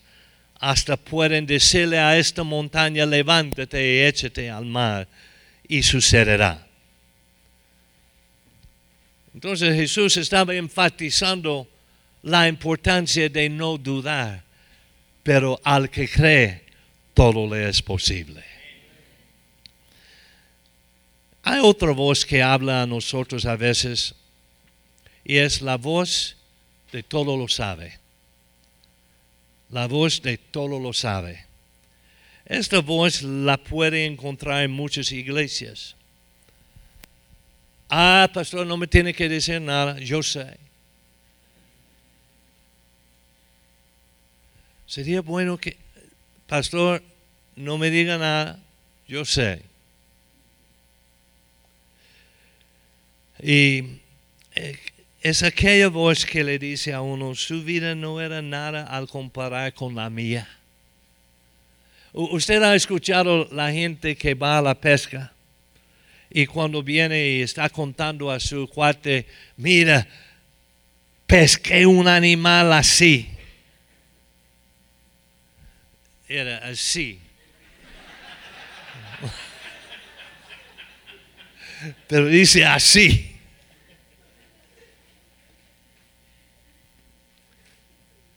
Hasta 0.59 0.97
pueden 0.97 1.47
decirle 1.47 1.99
a 1.99 2.17
esta 2.17 2.43
montaña, 2.43 3.07
levántate 3.07 3.97
y 3.97 4.01
échate 4.07 4.51
al 4.51 4.65
mar 4.65 5.07
y 5.69 5.83
sucederá. 5.83 6.67
Entonces 9.35 9.75
Jesús 9.75 10.17
estaba 10.17 10.55
enfatizando 10.55 11.69
la 12.23 12.49
importancia 12.49 13.29
de 13.29 13.49
no 13.49 13.79
dudar, 13.79 14.43
pero 15.23 15.61
al 15.63 15.89
que 15.89 16.09
cree, 16.09 16.70
todo 17.15 17.47
le 17.47 17.69
es 17.69 17.83
posible. 17.83 18.43
Hay 21.43 21.61
otra 21.61 21.93
voz 21.93 22.25
que 22.25 22.43
habla 22.43 22.83
a 22.83 22.87
nosotros 22.87 23.47
a 23.47 23.57
veces 23.57 24.15
y 25.25 25.37
es 25.37 25.63
la 25.63 25.77
voz 25.77 26.37
de 26.93 27.03
todo 27.03 27.37
lo 27.37 27.49
sabe. 27.49 27.99
La 29.71 29.87
voz 29.87 30.21
de 30.23 30.37
todo 30.37 30.79
lo 30.79 30.93
sabe. 30.93 31.47
Esta 32.45 32.81
voz 32.81 33.23
la 33.23 33.57
puede 33.57 34.07
encontrar 34.07 34.65
en 34.65 34.73
muchas 34.73 35.13
iglesias. 35.13 35.95
Ah, 37.89 38.29
pastor, 38.33 38.67
no 38.67 38.77
me 38.77 38.87
tiene 38.87 39.15
que 39.15 39.29
decir 39.29 39.61
nada, 39.61 39.99
yo 39.99 40.23
sé. 40.23 40.57
Sería 44.87 45.21
bueno 45.21 45.57
que, 45.59 45.77
pastor, 46.51 47.01
no 47.55 47.79
me 47.79 47.91
diga 47.91 48.19
nada, 48.19 48.59
yo 49.07 49.25
sé. 49.25 49.63
Y 53.41 53.85
eh, 54.57 54.77
es 55.23 55.45
aquella 55.45 55.87
voz 55.87 56.27
que 56.27 56.43
le 56.43 56.59
dice 56.59 56.93
a 56.93 57.03
uno, 57.03 57.37
su 57.37 57.63
vida 57.63 57.95
no 57.95 58.21
era 58.21 58.43
nada 58.43 58.83
al 58.83 59.07
comparar 59.07 59.73
con 59.75 59.95
la 59.95 60.11
mía. 60.11 60.49
Usted 62.13 62.61
ha 62.65 62.75
escuchado 62.75 63.49
la 63.53 63.71
gente 63.71 64.17
que 64.17 64.35
va 64.35 64.59
a 64.59 64.63
la 64.63 64.75
pesca 64.75 65.33
y 66.29 66.47
cuando 66.47 66.83
viene 66.83 67.29
y 67.29 67.43
está 67.43 67.69
contando 67.69 68.29
a 68.29 68.41
su 68.41 68.67
cuate, 68.67 69.25
mira, 69.57 70.05
pesqué 71.29 71.87
un 71.87 72.09
animal 72.09 72.73
así. 72.73 73.31
Era 76.31 76.59
así. 76.59 77.19
Pero 82.07 82.27
dice 82.27 82.65
así. 82.65 83.37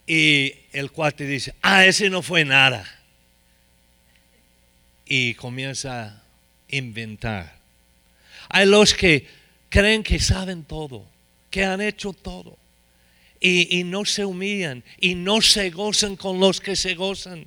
Y 0.08 0.54
el 0.72 0.90
cuate 0.90 1.24
dice, 1.24 1.54
ah, 1.62 1.86
ese 1.86 2.10
no 2.10 2.20
fue 2.20 2.44
nada. 2.44 2.84
Y 5.06 5.34
comienza 5.34 6.04
a 6.04 6.22
inventar. 6.70 7.60
Hay 8.48 8.66
los 8.66 8.92
que 8.92 9.28
creen 9.68 10.02
que 10.02 10.18
saben 10.18 10.64
todo, 10.64 11.06
que 11.48 11.64
han 11.64 11.80
hecho 11.80 12.12
todo. 12.12 12.58
Y, 13.38 13.78
y, 13.78 13.84
no 13.84 14.04
se 14.04 14.24
humillan 14.24 14.82
y 14.98 15.14
no 15.14 15.40
se 15.42 15.70
gozan 15.70 16.16
con 16.16 16.40
los 16.40 16.60
que 16.60 16.74
se 16.74 16.94
gozan. 16.94 17.46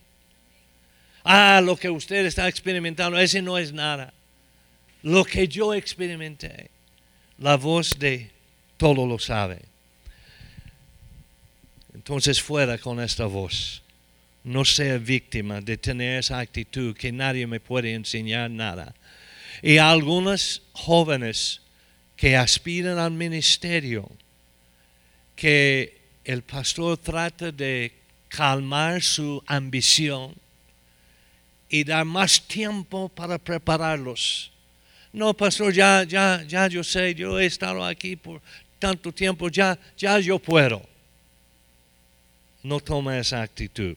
Ah, 1.29 1.59
lo 1.61 1.75
que 1.75 1.89
usted 1.89 2.25
está 2.25 2.47
experimentando, 2.47 3.19
ese 3.19 3.41
no 3.41 3.57
es 3.57 3.73
nada. 3.73 4.13
Lo 5.03 5.25
que 5.25 5.45
yo 5.45 5.73
experimenté, 5.73 6.69
la 7.37 7.57
voz 7.57 7.99
de 7.99 8.31
todo 8.77 9.05
lo 9.05 9.19
sabe. 9.19 9.59
Entonces 11.93 12.41
fuera 12.41 12.77
con 12.77 13.01
esta 13.01 13.25
voz. 13.25 13.83
No 14.45 14.63
sea 14.63 14.97
víctima 14.99 15.59
de 15.59 15.75
tener 15.75 16.19
esa 16.19 16.39
actitud 16.39 16.95
que 16.95 17.11
nadie 17.11 17.45
me 17.45 17.59
puede 17.59 17.93
enseñar 17.93 18.49
nada. 18.49 18.95
Y 19.61 19.79
algunos 19.79 20.61
jóvenes 20.71 21.59
que 22.15 22.37
aspiran 22.37 22.99
al 22.99 23.11
ministerio, 23.11 24.09
que 25.35 25.99
el 26.23 26.41
pastor 26.43 26.97
trata 26.97 27.51
de 27.51 27.91
calmar 28.29 29.03
su 29.03 29.43
ambición 29.45 30.33
y 31.69 31.83
dar 31.83 32.05
más 32.05 32.41
tiempo 32.41 33.09
para 33.09 33.37
prepararlos. 33.37 34.51
No, 35.11 35.33
pastor, 35.33 35.73
ya, 35.73 36.03
ya, 36.03 36.43
ya 36.47 36.67
yo 36.67 36.83
sé, 36.83 37.15
yo 37.15 37.39
he 37.39 37.45
estado 37.45 37.83
aquí 37.83 38.15
por 38.15 38.41
tanto 38.79 39.11
tiempo, 39.11 39.49
ya, 39.49 39.77
ya 39.97 40.19
yo 40.19 40.37
puedo 40.37 40.81
no 42.67 42.79
toma 42.79 43.17
esa 43.17 43.41
actitud. 43.41 43.95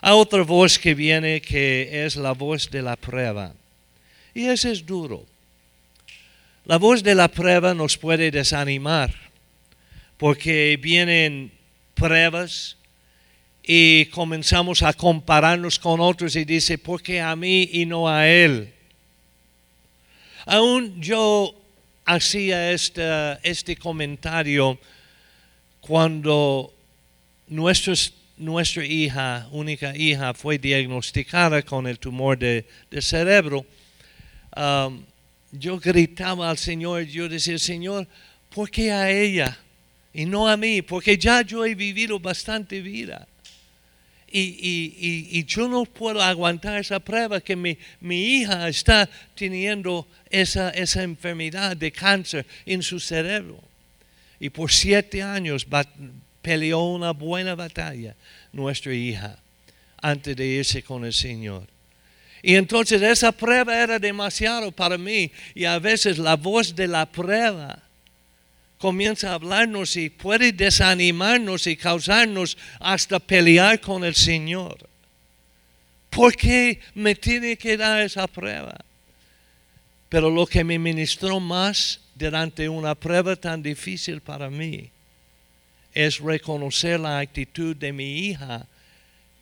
Hay 0.00 0.12
otra 0.12 0.42
voz 0.42 0.78
que 0.78 0.94
viene 0.94 1.40
que 1.40 2.04
es 2.04 2.16
la 2.16 2.32
voz 2.32 2.70
de 2.70 2.82
la 2.82 2.96
prueba. 2.96 3.52
Y 4.34 4.46
ese 4.46 4.70
es 4.70 4.86
duro. 4.86 5.26
La 6.64 6.78
voz 6.78 7.02
de 7.02 7.14
la 7.14 7.28
prueba 7.28 7.74
nos 7.74 7.96
puede 7.96 8.30
desanimar 8.30 9.12
porque 10.18 10.78
vienen 10.80 11.50
pruebas 11.94 12.76
y 13.68 14.06
comenzamos 14.06 14.82
a 14.82 14.92
compararnos 14.92 15.80
con 15.80 16.00
otros 16.00 16.36
y 16.36 16.44
dice, 16.44 16.78
¿por 16.78 17.02
qué 17.02 17.20
a 17.20 17.34
mí 17.34 17.68
y 17.72 17.84
no 17.84 18.08
a 18.08 18.28
él? 18.28 18.72
Aún 20.44 21.02
yo 21.02 21.52
hacía 22.04 22.70
este, 22.70 23.02
este 23.42 23.74
comentario 23.74 24.78
cuando 25.80 26.72
nuestra 27.48 28.84
hija, 28.84 29.48
única 29.50 29.96
hija, 29.96 30.32
fue 30.32 30.58
diagnosticada 30.58 31.62
con 31.62 31.88
el 31.88 31.98
tumor 31.98 32.38
de, 32.38 32.64
cerebro, 33.00 33.66
um, 34.56 35.02
yo 35.50 35.80
gritaba 35.80 36.50
al 36.50 36.58
Señor, 36.58 37.02
yo 37.02 37.28
decía, 37.28 37.58
Señor, 37.58 38.06
¿por 38.54 38.70
qué 38.70 38.92
a 38.92 39.10
ella 39.10 39.58
y 40.14 40.24
no 40.24 40.46
a 40.46 40.56
mí? 40.56 40.82
Porque 40.82 41.18
ya 41.18 41.42
yo 41.42 41.66
he 41.66 41.74
vivido 41.74 42.20
bastante 42.20 42.80
vida. 42.80 43.26
Y, 44.30 45.44
yo 45.44 45.68
no 45.68 45.84
puedo 45.84 46.20
aguantar 46.20 46.78
esa 46.80 46.98
prueba 47.00 47.40
que 47.40 47.56
mi, 47.56 47.78
hija 48.02 48.68
está 48.68 49.08
teniendo 49.34 50.06
esa, 50.30 50.70
esa 50.70 51.02
enfermedad 51.02 51.76
de 51.76 51.92
cáncer 51.92 52.46
en 52.64 52.82
su 52.82 53.00
cerebro. 53.00 53.60
Y 54.38 54.50
por 54.50 54.70
siete 54.70 55.22
años 55.22 55.66
peleó 56.42 56.80
una 56.84 57.12
buena 57.12 57.54
batalla 57.54 58.14
nuestra 58.52 58.92
hija 58.92 59.38
antes 60.00 60.36
de 60.36 60.46
irse 60.46 60.82
con 60.82 61.04
el 61.04 61.12
Señor. 61.12 61.66
Y 62.42 62.54
entonces 62.54 63.02
esa 63.02 63.32
prueba 63.32 63.76
era 63.76 63.98
demasiado 63.98 64.70
para 64.70 64.98
mí 64.98 65.32
y 65.54 65.64
a 65.64 65.78
veces 65.78 66.18
la 66.18 66.36
voz 66.36 66.74
de 66.76 66.86
la 66.86 67.06
prueba 67.06 67.82
comienza 68.78 69.30
a 69.30 69.34
hablarnos 69.34 69.96
y 69.96 70.10
puede 70.10 70.52
desanimarnos 70.52 71.66
y 71.66 71.76
causarnos 71.76 72.56
hasta 72.80 73.18
pelear 73.18 73.80
con 73.80 74.04
el 74.04 74.14
Señor. 74.14 74.88
¿Por 76.10 76.34
qué 76.34 76.80
me 76.94 77.14
tiene 77.14 77.56
que 77.56 77.76
dar 77.76 78.00
esa 78.00 78.26
prueba? 78.26 78.76
Pero 80.08 80.30
lo 80.30 80.46
que 80.46 80.64
me 80.64 80.78
ministró 80.78 81.40
más 81.40 82.00
durante 82.14 82.68
una 82.68 82.94
prueba 82.94 83.36
tan 83.36 83.62
difícil 83.62 84.20
para 84.20 84.48
mí 84.48 84.90
es 85.92 86.20
reconocer 86.20 87.00
la 87.00 87.18
actitud 87.18 87.74
de 87.74 87.92
mi 87.92 88.18
hija, 88.28 88.66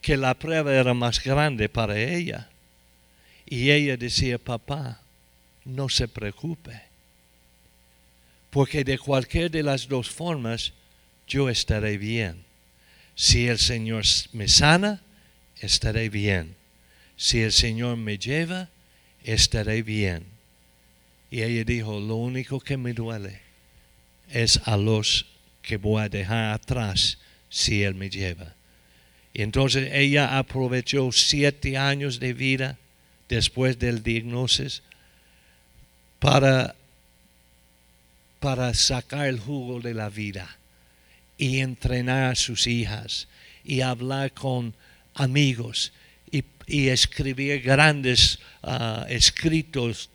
que 0.00 0.16
la 0.16 0.34
prueba 0.34 0.72
era 0.72 0.94
más 0.94 1.22
grande 1.22 1.68
para 1.68 1.98
ella. 1.98 2.48
Y 3.46 3.70
ella 3.70 3.96
decía, 3.96 4.38
papá, 4.38 5.00
no 5.64 5.88
se 5.88 6.06
preocupe, 6.08 6.80
porque 8.54 8.84
de 8.84 8.98
cualquier 8.98 9.50
de 9.50 9.64
las 9.64 9.88
dos 9.88 10.08
formas 10.08 10.74
yo 11.26 11.48
estaré 11.48 11.98
bien. 11.98 12.44
Si 13.16 13.48
el 13.48 13.58
Señor 13.58 14.04
me 14.32 14.46
sana, 14.46 15.02
estaré 15.60 16.08
bien. 16.08 16.54
Si 17.16 17.40
el 17.40 17.50
Señor 17.50 17.96
me 17.96 18.16
lleva, 18.16 18.68
estaré 19.24 19.82
bien. 19.82 20.22
Y 21.32 21.42
ella 21.42 21.64
dijo, 21.64 21.98
lo 21.98 22.14
único 22.14 22.60
que 22.60 22.76
me 22.76 22.92
duele 22.92 23.40
es 24.30 24.60
a 24.66 24.76
los 24.76 25.26
que 25.60 25.76
voy 25.76 26.04
a 26.04 26.08
dejar 26.08 26.52
atrás 26.52 27.18
si 27.48 27.82
Él 27.82 27.96
me 27.96 28.08
lleva. 28.08 28.54
Y 29.32 29.42
entonces 29.42 29.90
ella 29.92 30.38
aprovechó 30.38 31.10
siete 31.10 31.76
años 31.76 32.20
de 32.20 32.32
vida 32.32 32.78
después 33.28 33.80
del 33.80 34.04
diagnóstico 34.04 34.86
para, 36.20 36.76
para 38.44 38.74
sacar 38.74 39.26
el 39.26 39.40
jugo 39.40 39.80
de 39.80 39.94
la 39.94 40.10
vida 40.10 40.58
y 41.38 41.60
entrenar 41.60 42.32
a 42.32 42.34
sus 42.34 42.66
hijas 42.66 43.26
y 43.64 43.80
hablar 43.80 44.32
con 44.32 44.74
amigos 45.14 45.94
y, 46.30 46.44
escribir 46.88 47.62
grandes 47.62 48.38
ah, 48.62 49.06
escritos 49.08 50.10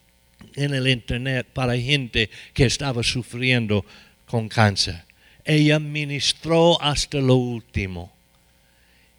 en 0.55 0.75
el 0.75 0.87
internet 0.87 1.47
para 1.51 1.75
gente 1.75 2.29
que 2.53 2.65
estaba 2.65 3.01
sufriendo 3.01 3.83
con 4.27 4.47
cáncer 4.47 5.09
ella 5.49 5.79
ministró 5.79 6.79
hasta 6.79 7.17
lo 7.17 7.35
último. 7.35 8.11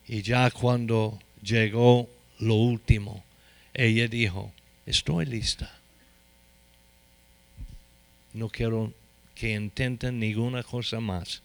Y 0.07 0.23
ya 0.23 0.49
cuando 0.53 1.19
llegó 1.43 2.09
lo 2.39 2.55
último, 2.55 3.25
ella 3.75 4.07
dijo, 4.07 4.53
estoy 4.87 5.27
lista. 5.27 5.77
No 8.33 8.49
quiero, 8.49 8.93
que 9.41 9.55
intenten 9.55 10.21
ninguna 10.21 10.63
cosa 10.63 11.01
más, 11.01 11.41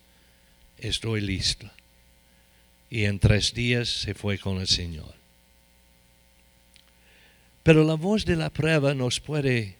estoy 0.78 1.22
listo. 1.22 1.72
Y 2.89 3.06
en 3.06 3.20
tres 3.20 3.54
días 3.54 3.88
se 3.88 4.14
fue 4.14 4.38
con 4.38 4.60
el 4.60 4.68
Señor. 4.68 5.16
Pero 7.64 7.86
la 7.86 7.93
voz 7.93 8.26
de 8.26 8.36
la 8.36 8.50
prueba 8.50 8.93
nos 8.93 9.22
puede 9.22 9.78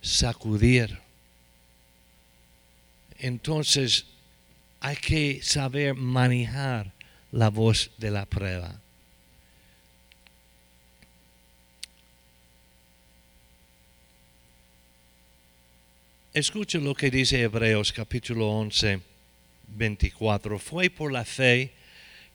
sacudir. 0.00 0.98
Entonces 3.18 4.06
hay 4.80 4.96
que 4.96 5.42
saber 5.42 5.94
manejar 5.94 6.92
la 7.30 7.50
voz 7.50 7.90
de 7.98 8.10
la 8.10 8.24
prueba. 8.24 8.80
Escucha 16.36 16.76
lo 16.76 16.94
que 16.94 17.10
dice 17.10 17.40
Hebreos 17.40 17.94
capítulo 17.94 18.50
11, 18.50 19.00
24. 19.68 20.58
Fue 20.58 20.90
por 20.90 21.10
la 21.10 21.24
fe 21.24 21.72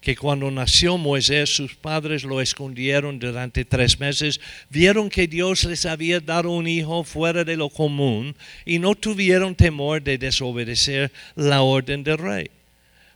que 0.01 0.15
cuando 0.15 0.49
nació 0.49 0.97
Moisés 0.97 1.55
sus 1.55 1.75
padres 1.75 2.23
lo 2.23 2.41
escondieron 2.41 3.19
durante 3.19 3.63
tres 3.63 3.99
meses, 3.99 4.41
vieron 4.71 5.07
que 5.07 5.27
Dios 5.27 5.65
les 5.65 5.85
había 5.85 6.19
dado 6.19 6.49
un 6.49 6.67
hijo 6.67 7.03
fuera 7.03 7.43
de 7.43 7.55
lo 7.55 7.69
común 7.69 8.35
y 8.65 8.79
no 8.79 8.95
tuvieron 8.95 9.53
temor 9.53 10.01
de 10.01 10.17
desobedecer 10.17 11.11
la 11.35 11.61
orden 11.61 12.03
del 12.03 12.17
rey. 12.17 12.49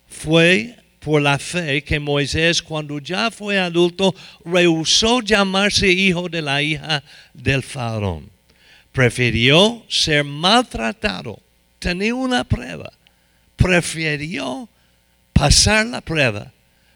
Fue 0.08 0.76
por 1.00 1.20
la 1.20 1.40
fe 1.40 1.84
que 1.84 2.00
Moisés, 2.00 2.62
cuando 2.62 3.00
ya 3.00 3.32
fue 3.32 3.58
adulto, 3.58 4.14
rehusó 4.46 5.22
llamarse 5.22 5.88
hijo 5.88 6.30
de 6.30 6.44
la 6.44 6.62
hija 6.62 7.04
del 7.34 7.64
faraón. 7.64 8.35
Prefirió 8.96 9.84
ser 9.90 10.24
maltratado, 10.24 11.38
tener 11.80 12.14
una 12.14 12.46
prueba. 12.46 12.94
Prefirió 13.58 14.70
pasar 15.34 15.88
la 15.88 16.00
prueba 16.00 16.54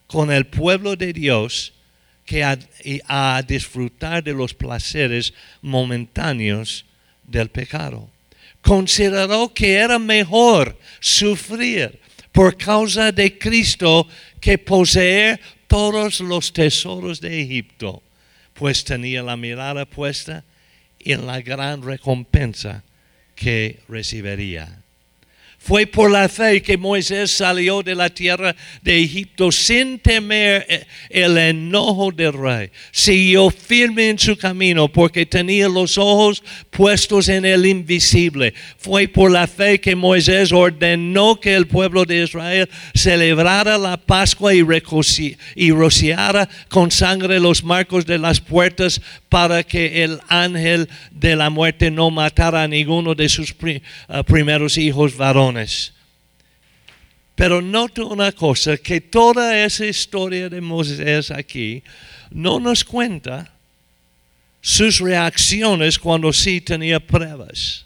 con 0.07 0.31
el 0.31 0.45
pueblo 0.47 0.95
de 0.95 1.11
Dios 1.11 1.73
que 2.23 2.41
a, 2.41 3.43
disfrutar 3.45 4.23
de 4.23 4.31
los 4.31 4.53
placeres 4.53 5.33
momentáneos 5.61 6.85
del 7.25 7.49
pecado. 7.49 8.09
Consideró 8.61 9.53
que 9.53 9.73
era 9.73 9.99
mejor 9.99 10.79
sufrir 11.01 11.99
por 12.31 12.55
causa 12.55 13.11
de 13.11 13.37
Cristo 13.37 14.07
que 14.39 14.57
poseer 14.57 15.41
todos 15.67 16.21
los 16.21 16.53
tesoros 16.53 17.19
de 17.19 17.41
Egipto, 17.41 18.01
pues 18.53 18.85
tenía 18.85 19.21
la 19.21 19.35
mirada 19.35 19.83
puesta 19.83 20.45
en 20.99 21.25
la 21.27 21.41
gran 21.41 21.81
recompensa 21.81 22.83
que 23.35 23.81
recibiría. 23.87 24.78
Fue 25.61 25.85
por 25.85 26.09
la 26.09 26.29
fe 26.29 26.61
que 26.61 26.77
Moisés 26.77 27.31
salió 27.31 27.83
de 27.83 27.93
la 27.93 28.09
tierra 28.09 28.55
de 28.81 29.03
Egipto 29.03 29.51
sin 29.51 29.99
temer 29.99 30.87
el 31.09 31.37
enojo 31.37 32.11
del 32.11 32.31
rey. 32.31 32.69
Siguió 32.91 33.49
firme 33.49 34.09
en 34.09 34.17
su 34.17 34.37
camino 34.37 34.87
porque 34.87 35.25
tenía 35.25 35.67
los 35.67 35.97
ojos 35.97 36.41
puestos 36.69 37.27
en 37.27 37.43
el 37.43 37.65
invisible. 37.65 38.53
Fue 38.77 39.09
por 39.09 39.31
la 39.31 39.47
fe 39.47 39.81
que 39.81 39.97
Moisés 39.97 40.53
ordenó 40.53 41.39
que 41.39 41.53
el 41.55 41.67
pueblo 41.67 42.05
de 42.05 42.23
Israel 42.23 42.69
celebrara 42.95 43.77
la 43.77 43.97
Pascua 43.97 44.55
y, 44.55 44.65
y 45.55 45.71
rociara 45.71 46.47
con 46.69 46.89
sangre 46.89 47.37
los 47.37 47.65
marcos 47.65 48.05
de 48.05 48.17
las 48.17 48.39
puertas 48.39 49.01
para 49.27 49.63
que 49.63 50.03
el 50.03 50.19
ángel 50.29 50.87
de 51.19 51.35
la 51.35 51.49
muerte 51.49 51.91
no 51.91 52.09
matara 52.09 52.63
a 52.63 52.67
ninguno 52.67 53.13
de 53.13 53.27
sus 53.27 53.53
ah, 54.07 54.23
primeros 54.23 54.77
hijos 54.77 55.17
varones. 55.17 55.93
Pero 57.35 57.61
noto 57.61 58.07
una 58.07 58.31
cosa, 58.31 58.77
que 58.77 59.01
toda 59.01 59.63
esa 59.63 59.85
historia 59.85 60.49
de 60.49 60.61
Moisés 60.61 61.31
aquí 61.31 61.83
no 62.31 62.59
nos 62.59 62.83
cuenta 62.83 63.53
sus 64.61 64.99
reacciones 64.99 65.99
cuando 65.99 66.31
sí 66.31 66.61
tenía 66.61 66.99
pruebas. 66.99 67.85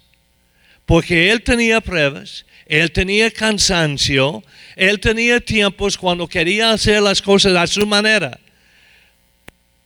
Porque 0.86 1.31
él 1.31 1.41
tenía 1.41 1.81
pruebas, 1.81 2.45
él 2.65 2.91
tenía 2.91 3.31
cansancio, 3.31 4.43
él 4.75 4.99
tenía 4.99 5.39
tiempos 5.39 5.97
cuando 5.97 6.27
quería 6.27 6.71
hacer 6.71 7.01
las 7.01 7.21
cosas 7.21 7.55
a 7.55 7.67
su 7.67 7.86
manera. 7.86 8.39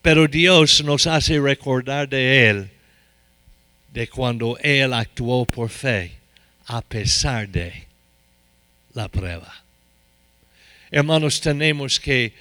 Pero 0.02 0.28
Dios 0.28 0.84
nos 0.84 1.08
hace 1.08 1.40
recordar 1.40 2.08
de 2.08 2.50
Él, 2.50 2.70
de 3.98 4.08
cuando 4.08 4.60
Él 4.60 4.94
actuó 4.94 5.44
por 5.44 5.72
fe, 5.72 6.12
a 6.68 6.84
pesar 6.84 7.50
de 7.50 7.88
la 8.94 9.08
prueba. 9.08 9.52
Hermanos, 10.92 11.42
tenemos 11.42 12.00
que 12.00 12.32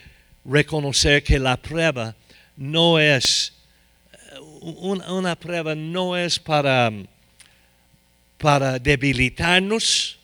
reconocer 0.45 1.25
que 1.25 1.39
la 1.39 1.57
prueba 1.57 2.15
no 2.59 2.99
es, 2.99 3.55
una, 4.61 5.35
prueba 5.35 5.75
no 5.75 6.15
es 6.15 6.39
para, 6.39 6.93
para 8.37 8.79
debilitarnos, 8.79 10.19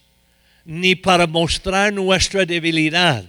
ni 0.66 0.95
para 0.95 1.26
mostrar 1.26 1.95
nuestra 1.95 2.45
debilidad, 2.45 3.24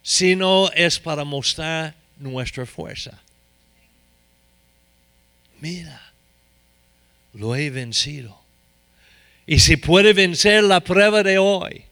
sino 0.00 0.70
es 0.70 1.00
para 1.00 1.24
mostrar 1.24 1.92
nuestra 2.20 2.64
fuerza. 2.64 3.20
Mira, 5.60 6.03
lo 7.34 7.54
he 7.56 7.70
vencido. 7.70 8.40
Y 9.46 9.58
si 9.58 9.76
puede 9.76 10.12
vencer 10.12 10.64
la 10.64 10.80
prueba 10.80 11.22
de 11.22 11.38
hoy, 11.38 11.84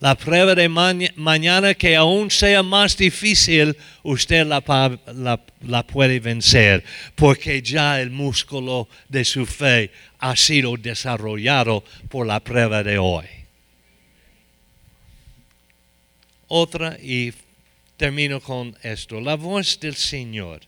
la 0.00 0.14
prueba 0.14 0.54
de 0.54 0.68
mañana 0.68 1.74
que 1.74 1.94
aún 1.94 2.30
sea 2.30 2.62
más 2.62 2.96
difícil, 2.96 3.76
usted 4.02 4.46
la, 4.46 4.62
la, 5.60 5.86
puede 5.86 6.20
vencer, 6.20 6.82
porque 7.14 7.60
ya 7.60 8.00
el 8.00 8.10
músculo 8.10 8.88
de 9.10 9.26
su 9.26 9.44
fe 9.44 9.90
ha 10.18 10.34
sido 10.36 10.74
desarrollado 10.78 11.84
por 12.08 12.26
la 12.26 12.40
prueba 12.40 12.82
de 12.82 12.96
hoy. 12.96 13.26
Otra 16.48 16.96
y 17.00 17.34
termino 17.98 18.40
con 18.40 18.74
esto, 18.82 19.20
la 19.20 19.36
voz 19.36 19.78
del 19.78 19.96
Señor. 19.96 20.62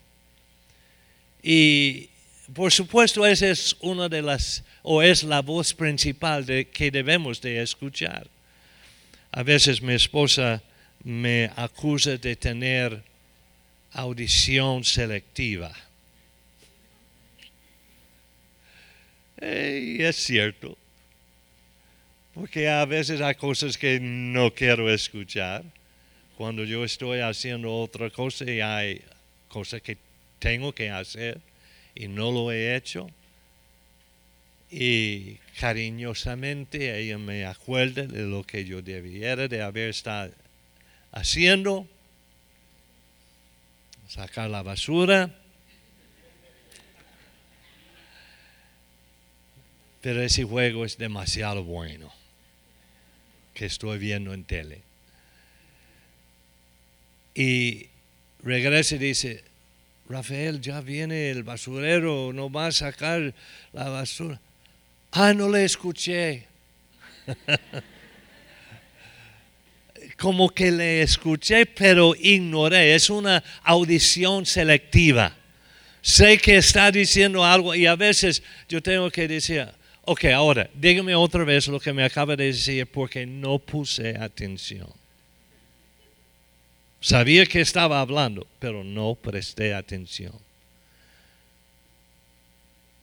Y 1.41 2.09
por 2.53 2.71
supuesto 2.71 3.25
esa 3.25 3.49
es 3.49 3.75
una 3.79 4.09
de 4.09 4.21
las, 4.21 4.63
o 4.81 5.01
es 5.01 5.23
la 5.23 5.41
voz 5.41 5.73
principal 5.73 6.45
de, 6.45 6.67
que 6.67 6.91
debemos 6.91 7.41
de 7.41 7.61
escuchar. 7.61 8.27
A 9.31 9.43
veces 9.43 9.81
mi 9.81 9.93
esposa 9.93 10.61
me 11.03 11.49
acusa 11.55 12.17
de 12.17 12.35
tener 12.35 13.01
audición 13.91 14.83
selectiva. 14.83 15.73
Y 19.41 20.01
es 20.01 20.15
cierto, 20.15 20.77
porque 22.33 22.69
a 22.69 22.85
veces 22.85 23.19
hay 23.19 23.35
cosas 23.35 23.77
que 23.77 23.99
no 23.99 24.53
quiero 24.53 24.89
escuchar 24.89 25.63
cuando 26.37 26.63
yo 26.63 26.83
estoy 26.83 27.19
haciendo 27.19 27.75
otra 27.75 28.09
cosa 28.09 28.49
y 28.49 28.61
hay 28.61 29.01
cosas 29.49 29.81
que 29.81 29.97
tengo 30.39 30.73
que 30.73 30.89
hacer 30.89 31.39
y 31.95 32.07
no 32.07 32.31
lo 32.31 32.51
he 32.51 32.75
hecho. 32.75 33.09
Y 34.69 35.35
cariñosamente 35.59 36.99
ella 36.99 37.17
me 37.17 37.45
acuerda 37.45 38.03
de 38.03 38.23
lo 38.23 38.43
que 38.43 38.65
yo 38.65 38.81
debiera 38.81 39.47
de 39.47 39.61
haber 39.61 39.89
estado 39.89 40.33
haciendo. 41.11 41.87
Sacar 44.07 44.49
la 44.49 44.63
basura. 44.63 45.39
Pero 50.01 50.21
ese 50.21 50.43
juego 50.43 50.85
es 50.85 50.97
demasiado 50.97 51.63
bueno 51.63 52.11
que 53.53 53.65
estoy 53.65 53.99
viendo 53.99 54.33
en 54.33 54.43
tele. 54.43 54.81
Y 57.35 57.87
regresa 58.43 58.95
y 58.95 58.99
dice, 58.99 59.43
Rafael, 60.09 60.59
ya 60.59 60.81
viene 60.81 61.29
el 61.29 61.43
basurero, 61.43 62.31
no 62.33 62.51
va 62.51 62.67
a 62.67 62.71
sacar 62.71 63.33
la 63.71 63.89
basura. 63.89 64.39
Ah, 65.11 65.33
no 65.33 65.47
le 65.49 65.63
escuché. 65.63 66.47
Como 70.17 70.49
que 70.49 70.71
le 70.71 71.01
escuché, 71.01 71.65
pero 71.65 72.15
ignoré. 72.19 72.95
Es 72.95 73.09
una 73.09 73.43
audición 73.63 74.45
selectiva. 74.45 75.35
Sé 76.01 76.37
que 76.37 76.57
está 76.57 76.91
diciendo 76.91 77.45
algo 77.45 77.73
y 77.73 77.85
a 77.85 77.95
veces 77.95 78.43
yo 78.67 78.81
tengo 78.83 79.09
que 79.09 79.27
decir, 79.27 79.67
ok, 80.03 80.25
ahora, 80.35 80.69
dígame 80.73 81.15
otra 81.15 81.45
vez 81.45 81.67
lo 81.67 81.79
que 81.79 81.93
me 81.93 82.03
acaba 82.03 82.35
de 82.35 82.47
decir 82.47 82.85
porque 82.87 83.25
no 83.25 83.57
puse 83.57 84.17
atención. 84.17 84.91
Sabía 87.03 87.45
que 87.45 87.59
estaba 87.59 87.99
hablando, 87.99 88.47
pero 88.59 88.81
no 88.81 89.13
presté 89.15 89.73
atención. 89.73 90.31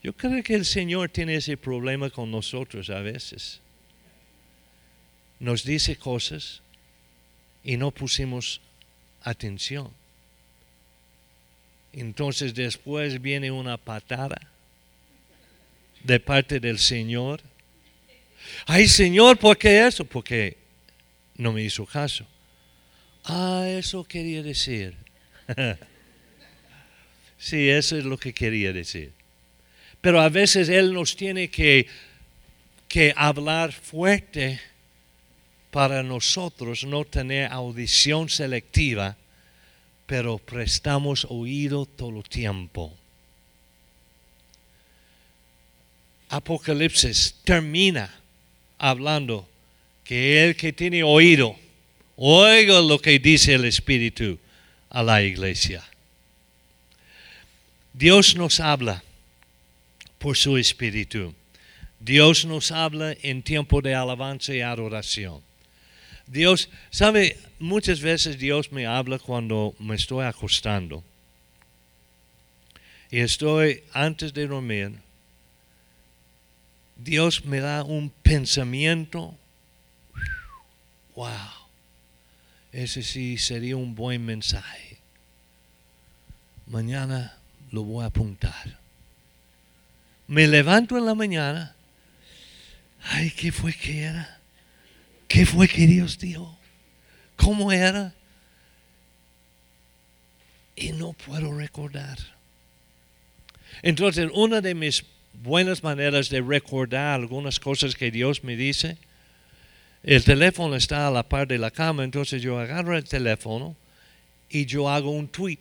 Yo 0.02 0.14
creo 0.14 0.42
que 0.42 0.54
el 0.54 0.64
Señor 0.64 1.10
tiene 1.10 1.34
ese 1.34 1.58
problema 1.58 2.08
con 2.08 2.30
nosotros 2.30 2.88
a 2.88 3.00
veces. 3.00 3.60
Nos 5.38 5.64
dice 5.64 5.96
cosas 5.96 6.62
y 7.62 7.76
no 7.76 7.90
pusimos 7.90 8.62
atención. 9.22 9.90
Entonces 11.92 12.54
después 12.54 13.20
viene 13.20 13.50
una 13.50 13.76
patada 13.76 14.40
de 16.02 16.18
parte 16.18 16.58
del 16.58 16.78
Señor. 16.78 17.42
Ay 18.64 18.88
Señor, 18.88 19.38
¿por 19.38 19.58
qué 19.58 19.86
eso? 19.86 20.06
Porque 20.06 20.56
no 21.36 21.52
me 21.52 21.62
hizo 21.62 21.84
caso. 21.84 22.24
Ah, 23.32 23.64
eso 23.68 24.02
quería 24.02 24.42
decir. 24.42 24.96
sí, 27.38 27.68
eso 27.68 27.96
es 27.96 28.04
lo 28.04 28.18
que 28.18 28.34
quería 28.34 28.72
decir. 28.72 29.12
Pero 30.00 30.20
a 30.20 30.28
veces 30.28 30.68
Él 30.68 30.92
nos 30.92 31.14
tiene 31.14 31.48
que, 31.48 31.86
que 32.88 33.14
hablar 33.16 33.70
fuerte 33.70 34.60
para 35.70 36.02
nosotros 36.02 36.82
no 36.82 37.04
tener 37.04 37.52
audición 37.52 38.28
selectiva, 38.28 39.16
pero 40.06 40.38
prestamos 40.38 41.24
oído 41.30 41.86
todo 41.86 42.16
el 42.16 42.24
tiempo. 42.24 42.92
Apocalipsis 46.30 47.36
termina 47.44 48.12
hablando 48.76 49.48
que 50.02 50.44
el 50.44 50.56
que 50.56 50.72
tiene 50.72 51.04
oído, 51.04 51.54
oiga 52.22 52.80
lo 52.82 52.98
que 52.98 53.18
dice 53.18 53.54
el 53.54 53.64
Espíritu 53.64 54.38
a 54.90 55.02
la 55.02 55.22
iglesia. 55.22 55.82
Dios 57.94 58.36
nos 58.36 58.60
habla 58.60 59.02
por 60.18 60.36
su 60.36 60.58
Espíritu. 60.58 61.34
Dios 61.98 62.44
nos 62.44 62.72
habla 62.72 63.16
en 63.22 63.42
tiempo 63.42 63.80
de 63.80 63.94
alabanza 63.94 64.54
y 64.54 64.60
adoración. 64.60 65.40
Dios, 66.26 66.68
sabe, 66.90 67.38
muchas 67.58 68.00
veces 68.00 68.38
Dios 68.38 68.70
me 68.70 68.86
habla 68.86 69.18
cuando 69.18 69.74
me 69.78 69.96
estoy 69.96 70.26
acostando. 70.26 71.02
Y 73.10 73.20
estoy 73.20 73.82
antes 73.92 74.32
de 74.34 74.46
dormir. 74.46 74.92
Dios 76.96 77.44
me 77.46 77.60
da 77.60 77.82
un 77.82 78.10
pensamiento. 78.22 79.34
Wow. 81.16 81.59
Ese 82.72 83.02
sí 83.02 83.38
sería 83.38 83.76
un 83.76 83.94
buen 83.94 84.24
mensaje. 84.24 84.98
Mañana 86.66 87.36
lo 87.72 87.82
voy 87.82 88.04
a 88.04 88.06
apuntar. 88.06 88.78
Me 90.28 90.46
levanto 90.46 90.96
en 90.96 91.06
la 91.06 91.14
mañana. 91.14 91.74
Ay, 93.02 93.30
¿qué 93.30 93.50
fue 93.50 93.72
que 93.72 94.02
era? 94.02 94.38
¿Qué 95.26 95.46
fue 95.46 95.66
que 95.66 95.86
Dios 95.86 96.18
dijo? 96.18 96.56
¿Cómo 97.36 97.72
era? 97.72 98.14
Y 100.76 100.92
no 100.92 101.12
puedo 101.12 101.56
recordar. 101.56 102.18
Entonces, 103.82 104.30
una 104.34 104.60
de 104.60 104.74
mis 104.74 105.04
buenas 105.32 105.82
maneras 105.82 106.28
de 106.28 106.40
recordar 106.40 107.14
algunas 107.14 107.58
cosas 107.58 107.94
que 107.94 108.10
Dios 108.10 108.44
me 108.44 108.56
dice, 108.56 108.98
el 110.02 110.24
teléfono 110.24 110.76
está 110.76 111.06
a 111.06 111.10
la 111.10 111.22
par 111.22 111.46
de 111.46 111.58
la 111.58 111.70
cama, 111.70 112.04
entonces 112.04 112.40
yo 112.40 112.58
agarro 112.58 112.96
el 112.96 113.04
teléfono 113.04 113.76
y 114.48 114.64
yo 114.64 114.88
hago 114.88 115.10
un 115.10 115.28
tweet 115.28 115.58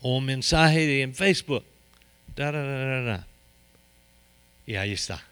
o 0.00 0.18
un 0.18 0.24
mensaje 0.24 1.02
en 1.02 1.14
Facebook. 1.14 1.64
y 4.66 4.74
ahí 4.74 4.92
está, 4.92 5.22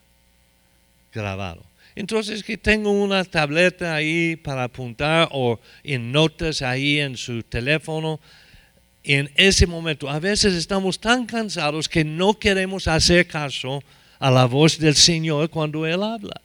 grabado. 1.12 1.62
Entonces 1.94 2.42
que 2.42 2.56
tengo 2.56 2.90
una 2.90 3.24
tableta 3.24 3.94
ahí 3.94 4.36
para 4.36 4.64
apuntar 4.64 5.28
o 5.32 5.60
en 5.82 6.12
notas 6.12 6.62
ahí 6.62 7.00
en 7.00 7.16
su 7.16 7.42
teléfono. 7.42 8.20
En 9.02 9.30
ese 9.34 9.66
momento, 9.66 10.08
a 10.08 10.18
veces 10.18 10.54
estamos 10.54 10.98
tan 10.98 11.26
cansados 11.26 11.88
que 11.88 12.04
no 12.04 12.38
queremos 12.38 12.86
hacer 12.86 13.26
caso 13.26 13.82
a 14.18 14.30
la 14.30 14.44
voz 14.44 14.78
del 14.78 14.94
Señor 14.94 15.50
cuando 15.50 15.86
Él 15.86 16.02
habla. 16.02 16.40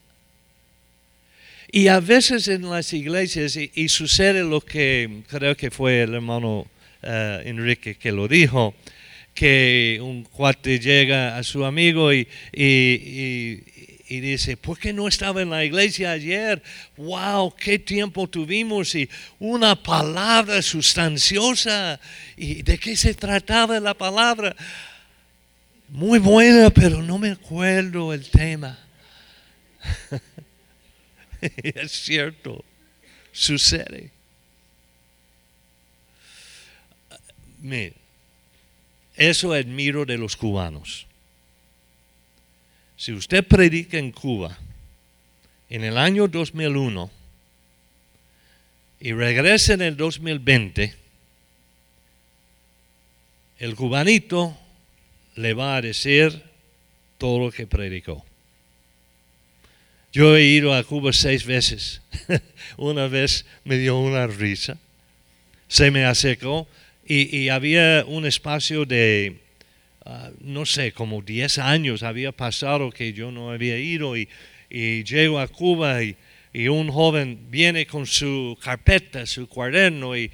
Y 1.72 1.88
a 1.88 2.00
veces 2.00 2.48
en 2.48 2.70
las 2.70 2.94
iglesias, 2.94 3.58
y, 3.58 3.90
sucede 3.90 4.44
lo 4.44 4.62
que 4.62 5.24
creo 5.28 5.56
que 5.56 5.72
fue 5.72 6.04
el 6.04 6.14
hermano 6.14 6.68
eh, 7.02 7.44
Enrique 7.46 7.96
que 7.96 8.12
lo 8.12 8.28
dijo, 8.28 8.76
que 9.34 10.00
un 10.02 10.24
cuate 10.24 10.80
llega 10.80 11.38
a 11.38 11.44
su 11.44 11.66
amigo 11.66 12.14
y, 12.14 12.28
y 14.08 14.20
dice, 14.20 14.56
¿por 14.56 14.78
qué 14.78 14.94
no 14.94 15.08
estaba 15.08 15.42
en 15.42 15.50
la 15.50 15.66
iglesia 15.66 16.12
ayer? 16.12 16.62
¡Wow! 16.96 17.56
¡Qué 17.56 17.80
tiempo 17.80 18.28
tuvimos! 18.28 18.94
Y 18.94 19.10
una 19.40 19.76
palabra 19.76 20.62
sustanciosa. 20.62 22.00
¿Y 22.38 22.62
de 22.62 22.78
qué 22.78 22.96
se 22.96 23.16
trataba 23.16 23.80
la 23.80 23.96
palabra? 23.96 24.56
Muy 25.90 26.20
buena, 26.20 26.70
pero 26.70 27.02
no 27.02 27.18
me 27.18 27.32
acuerdo 27.32 28.14
el 28.14 28.30
tema. 28.30 28.78
es 31.58 31.92
cierto, 31.92 32.64
sucede. 33.32 34.12
Mira, 37.60 37.96
eso 39.16 39.54
admiro 39.54 40.06
de 40.06 40.18
los 40.18 40.36
cubanos 40.36 41.08
si 42.98 43.12
usted 43.12 43.46
predica 43.46 43.98
en 43.98 44.12
Cuba 44.12 44.58
en 45.70 45.84
el 45.84 45.98
año 45.98 46.28
2001 46.28 47.12
y 49.00 49.12
regresa 49.14 49.74
en 49.74 49.82
el 49.82 49.98
2020, 49.98 50.96
el 53.60 53.76
cubanito 53.76 54.58
le 55.36 55.54
va 55.54 55.76
a 55.76 55.82
decir 55.82 56.42
todo 57.18 57.40
lo 57.46 57.52
que 57.52 57.68
predicó. 57.68 58.26
Yo 60.16 60.36
he 60.36 60.44
ido 60.44 60.74
a 60.74 60.84
Cuba 60.84 61.12
seis 61.12 61.46
veces. 61.46 62.02
una 62.78 63.08
vez 63.08 63.46
me 63.66 63.78
dio 63.78 64.00
una 64.00 64.28
risa. 64.28 64.78
Se 65.68 65.92
me 65.92 66.06
acercó 66.06 66.68
y, 67.06 67.36
y 67.38 67.50
había 67.50 68.06
un 68.08 68.26
espacio 68.26 68.86
de 68.86 69.46
Ah, 70.08 70.30
no 70.42 70.68
sé, 70.68 70.92
como 70.92 71.24
10 71.24 71.58
años 71.58 72.04
había 72.04 72.32
pasado 72.32 72.92
que 72.92 73.12
yo 73.12 73.32
no 73.32 73.50
había 73.50 73.80
ido 73.80 74.16
y, 74.16 74.30
llego 74.70 75.40
a 75.40 75.48
Cuba 75.48 76.04
y, 76.04 76.16
un 76.68 76.92
joven 76.92 77.48
viene 77.50 77.88
con 77.88 78.06
su 78.06 78.56
carpeta, 78.62 79.26
su 79.26 79.48
cuaderno 79.48 80.16
y, 80.16 80.32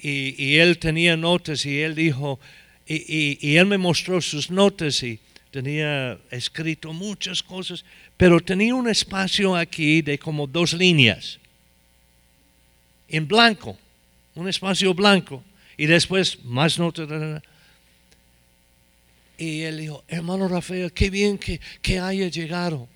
él 0.00 0.78
tenía 0.78 1.16
notas 1.16 1.66
y 1.66 1.80
él 1.80 1.96
dijo, 1.96 2.38
y, 2.86 3.56
él 3.56 3.66
me 3.66 3.76
mostró 3.76 4.20
sus 4.20 4.52
notas 4.52 5.02
y 5.02 5.18
tenía 5.50 6.18
escrito 6.30 6.92
muchas 6.92 7.42
cosas, 7.42 7.84
pero 8.16 8.40
tenía 8.40 8.74
un 8.74 8.88
espacio 8.88 9.56
aquí 9.56 10.02
de 10.02 10.18
como 10.18 10.46
dos 10.46 10.72
líneas, 10.72 11.38
en 13.08 13.26
blanco, 13.26 13.78
un 14.34 14.48
espacio 14.48 14.92
blanco, 14.94 15.42
y 15.76 15.86
después 15.86 16.44
más 16.44 16.78
notas. 16.78 17.42
Y 19.38 19.62
él 19.62 19.78
dijo, 19.78 20.04
hermano 20.08 20.48
Rafael, 20.48 20.92
qué 20.92 21.10
bien 21.10 21.38
que, 21.38 21.60
que 21.80 21.98
haya 22.00 22.28
llegado. 22.28 22.88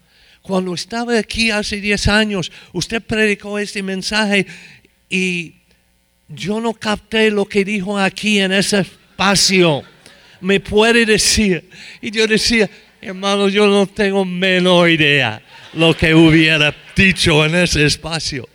Cuando 0.42 0.74
estaba 0.74 1.16
aquí 1.16 1.52
hace 1.52 1.80
10 1.80 2.08
años, 2.08 2.50
usted 2.72 3.00
predicó 3.00 3.60
este 3.60 3.80
mensaje 3.82 4.44
y 5.08 5.54
yo 6.28 6.60
no 6.60 6.74
capté 6.74 7.30
lo 7.30 7.46
que 7.46 7.64
dijo 7.64 7.96
aquí 7.96 8.40
en 8.40 8.50
ese 8.52 8.80
espacio. 8.80 9.84
Me 10.42 10.60
puede 10.60 11.06
decir. 11.06 11.70
Y 12.00 12.10
yo 12.10 12.26
decía, 12.26 12.68
hermano, 13.00 13.48
yo 13.48 13.66
no 13.66 13.86
tengo 13.86 14.24
menor 14.24 14.90
idea 14.90 15.42
lo 15.72 15.96
que 15.96 16.14
hubiera 16.14 16.74
dicho 16.94 17.44
en 17.46 17.54
ese 17.54 17.86
espacio. 17.86 18.48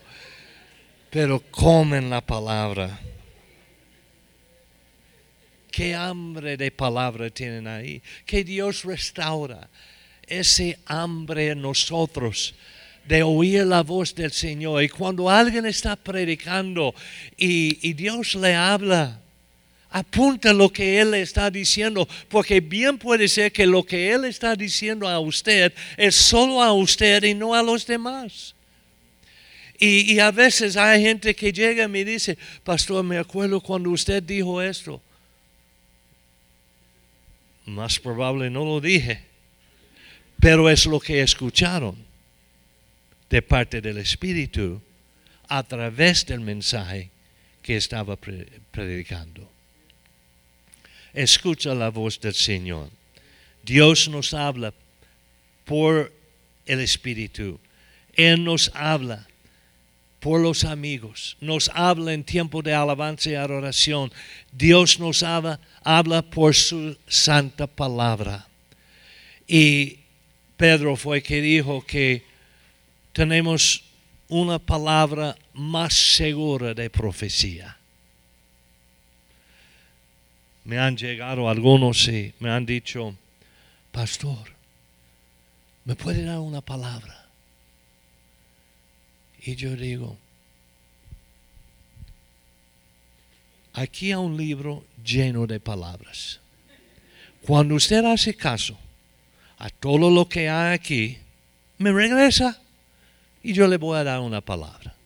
Pero 1.09 1.39
comen 1.49 2.09
la 2.09 2.21
palabra 2.21 2.99
qué 5.77 5.93
hambre 5.93 6.57
de 6.57 6.71
palabra 6.71 7.29
tienen 7.29 7.67
ahí. 7.67 8.01
Que 8.25 8.43
Dios 8.43 8.83
restaura 8.83 9.69
ese 10.25 10.79
hambre 10.87 11.49
en 11.49 11.61
nosotros 11.61 12.55
de 13.05 13.21
oír 13.21 13.63
la 13.63 13.83
voz 13.83 14.15
del 14.15 14.31
Señor. 14.31 14.81
Y 14.81 14.89
cuando 14.89 15.29
alguien 15.29 15.67
está 15.67 15.95
predicando 15.95 16.95
y, 17.37 17.93
Dios 17.93 18.33
le 18.33 18.55
habla, 18.55 19.21
apunta 19.89 20.53
lo 20.53 20.71
que 20.71 20.99
Él 20.99 21.13
está 21.13 21.49
diciendo, 21.49 22.07
porque 22.29 22.59
bien 22.59 22.97
puede 22.97 23.27
ser 23.27 23.51
que 23.51 23.65
lo 23.65 23.83
que 23.83 24.11
Él 24.11 24.25
está 24.25 24.55
diciendo 24.55 25.07
a 25.07 25.19
usted 25.19 25.73
es 25.95 26.15
solo 26.15 26.61
a 26.61 26.73
usted 26.73 27.23
y 27.23 27.33
no 27.33 27.53
a 27.53 27.63
los 27.63 27.85
demás. 27.85 28.53
Y, 29.79 30.17
a 30.17 30.31
veces 30.31 30.75
hay 30.75 31.03
gente 31.03 31.35
que 31.35 31.53
llega 31.53 31.83
y 31.83 31.87
me 31.87 32.03
dice, 32.03 32.35
pastor, 32.63 33.03
me 33.03 33.19
acuerdo 33.19 33.61
cuando 33.61 33.91
usted 33.91 34.23
dijo 34.23 34.59
esto 34.59 34.99
Más 37.67 37.99
probable 37.99 38.49
no 38.49 38.65
lo 38.65 38.81
dije, 38.81 39.21
pero 40.39 40.67
es 40.67 40.87
lo 40.87 40.99
que 40.99 41.21
escucharon 41.21 41.95
de 43.29 43.41
parte 43.43 43.79
del 43.79 43.99
Espíritu 43.99 44.81
a 45.47 45.61
través 45.61 46.25
del 46.25 46.39
mensaje 46.39 47.11
que 47.61 47.77
estaba 47.77 48.15
predicando. 48.15 49.56
Escucha 51.17 51.73
la 51.73 51.89
voz 51.89 52.19
del 52.21 52.35
Señor. 52.35 52.91
Dios 53.63 54.07
nos 54.07 54.35
habla 54.35 54.71
por 55.65 56.13
el 56.67 56.79
Espíritu. 56.79 57.59
Él 58.13 58.43
nos 58.43 58.69
habla 58.75 59.27
por 60.19 60.39
los 60.39 60.63
amigos, 60.63 61.35
nos 61.41 61.71
habla 61.73 62.13
en 62.13 62.23
tiempo 62.23 62.61
de 62.61 62.75
alabanza 62.75 63.31
y 63.31 63.33
adoración. 63.33 64.11
Dios 64.51 64.99
nos 64.99 65.23
habla, 65.23 65.59
habla 65.83 66.21
por 66.21 66.53
su 66.53 66.95
santa 67.07 67.65
palabra. 67.65 68.47
Y 69.47 69.97
Pedro 70.55 70.95
fue 70.95 71.23
que 71.23 71.41
dijo 71.41 71.83
que 71.83 72.25
tenemos 73.11 73.83
una 74.27 74.59
palabra 74.59 75.35
más 75.53 75.95
segura 75.95 76.75
de 76.75 76.91
profecía. 76.91 77.76
Me 80.67 80.77
han 80.77 80.97
llegado 80.97 81.49
algunos 81.49 82.09
y 82.09 82.33
me 82.39 82.49
han 82.49 82.65
dicho, 82.65 83.15
pastor, 83.89 84.51
¿me 85.85 85.95
puede 85.95 86.25
dar 86.25 86.39
una 86.39 86.59
palabra? 86.59 87.25
Y 89.45 89.55
yo 89.55 89.77
digo, 89.77 90.17
aquí 93.71 94.07
hay 94.07 94.15
un 94.15 94.35
libro 94.35 94.83
lleno 95.01 95.47
de 95.47 95.61
palabras. 95.61 96.41
Cuando 97.43 97.75
usted 97.75 98.03
hace 98.03 98.35
caso 98.35 98.77
a 99.59 99.69
todo 99.69 100.09
lo 100.09 100.27
que 100.27 100.49
hay 100.49 100.73
aquí, 100.73 101.17
me 101.77 101.93
regresa 101.93 102.61
y 103.41 103.53
yo 103.53 103.69
le 103.69 103.77
voy 103.77 103.97
a 103.97 104.03
dar 104.03 104.19
una 104.19 104.41
palabra. 104.41 104.96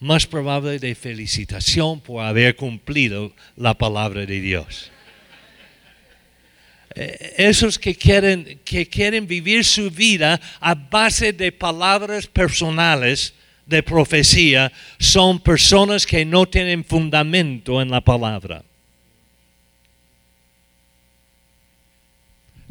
Más 0.00 0.26
probable 0.26 0.78
de 0.78 0.94
felicitación 0.94 2.00
por 2.00 2.24
haber 2.24 2.56
cumplido 2.56 3.32
la 3.56 3.74
palabra 3.74 4.24
de 4.26 4.40
Dios. 4.40 4.90
Eh, 6.94 7.34
esos 7.36 7.78
que 7.78 7.94
quieren, 7.94 8.60
que 8.64 8.88
quieren 8.88 9.26
vivir 9.26 9.64
su 9.64 9.90
vida 9.90 10.40
a 10.58 10.74
base 10.74 11.32
de 11.32 11.52
palabras 11.52 12.26
personales 12.26 13.34
de 13.66 13.82
profecía 13.82 14.72
son 14.98 15.38
personas 15.38 16.04
que 16.04 16.24
no 16.24 16.46
tienen 16.46 16.84
fundamento 16.84 17.80
en 17.80 17.90
la 17.90 18.00
palabra. 18.00 18.64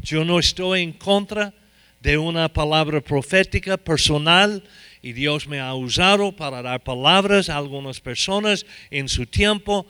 Yo 0.02 0.26
no 0.26 0.40
estoy 0.40 0.82
en 0.82 0.94
contra 0.94 1.54
de 2.02 2.18
una 2.18 2.50
palabra 2.50 3.02
profética 3.02 3.78
personal 3.78 4.64
y 5.02 5.14
Dios 5.14 5.48
me 5.48 5.60
ha 5.60 5.74
usado 5.74 6.32
para 6.32 6.62
dar 6.62 6.84
palabras 6.84 7.50
a 7.50 7.58
algunas 7.58 8.00
personas 8.00 8.66
en 8.92 9.08
su 9.08 9.26
tiempo 9.26 9.86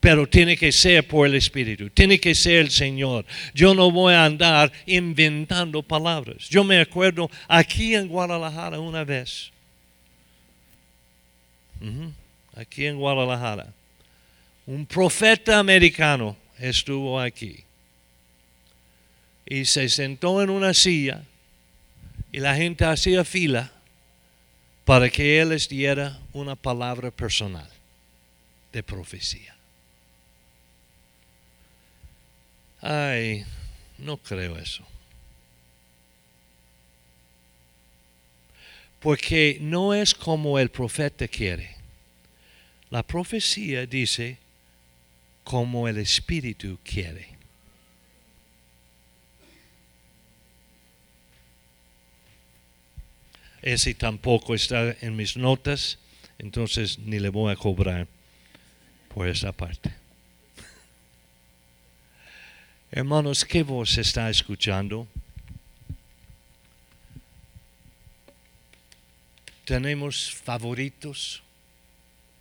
pero 0.00 0.28
tiene 0.28 0.54
que 0.54 0.70
ser 0.70 1.08
por 1.08 1.26
el 1.26 1.34
Espíritu, 1.34 1.88
tiene 1.88 2.20
que 2.20 2.34
ser 2.34 2.58
el 2.58 2.70
Señor. 2.70 3.24
Yo 3.54 3.74
no 3.74 3.90
voy 3.90 4.12
a 4.12 4.26
andar 4.26 4.70
inventando 4.84 5.82
palabras. 5.82 6.48
Yo 6.50 6.62
me 6.62 6.78
acuerdo 6.78 7.30
aquí 7.48 7.94
en 7.94 8.08
Guadalajara 8.08 8.78
una 8.80 9.02
vez, 9.02 9.50
aquí 12.54 12.84
en 12.84 12.98
Guadalajara, 12.98 13.72
un 14.66 14.84
profeta 14.84 15.58
americano 15.58 16.36
estuvo 16.58 17.18
aquí 17.18 17.64
y 19.46 19.64
se 19.64 19.88
sentó 19.88 20.42
en 20.42 20.50
una 20.50 20.74
silla 20.74 21.22
y 22.32 22.40
la 22.40 22.54
gente 22.56 22.84
hacía 22.84 23.24
fila 23.24 23.72
para 24.84 25.10
que 25.10 25.40
él 25.40 25.50
les 25.50 25.68
diera 25.68 26.18
una 26.32 26.56
palabra 26.56 27.10
personal 27.10 27.68
de 28.72 28.82
profecía. 28.82 29.54
Ay, 32.80 33.44
no 33.98 34.16
creo 34.16 34.56
eso. 34.56 34.84
Porque 38.98 39.58
no 39.60 39.94
es 39.94 40.14
como 40.14 40.58
el 40.58 40.70
profeta 40.70 41.28
quiere. 41.28 41.76
La 42.90 43.02
profecía 43.02 43.86
dice 43.86 44.38
como 45.44 45.88
el 45.88 45.98
Espíritu 45.98 46.78
quiere. 46.84 47.31
Ese 53.62 53.94
tampoco 53.94 54.54
está 54.54 54.96
en 55.00 55.14
mis 55.14 55.36
notas, 55.36 55.98
entonces 56.38 56.98
ni 56.98 57.20
le 57.20 57.28
voy 57.28 57.52
a 57.52 57.56
cobrar 57.56 58.08
por 59.14 59.28
esa 59.28 59.52
parte. 59.52 59.94
Hermanos, 62.90 63.44
¿qué 63.44 63.62
voz 63.62 63.96
está 63.98 64.28
escuchando? 64.28 65.06
Tenemos 69.64 70.34
favoritos, 70.34 71.40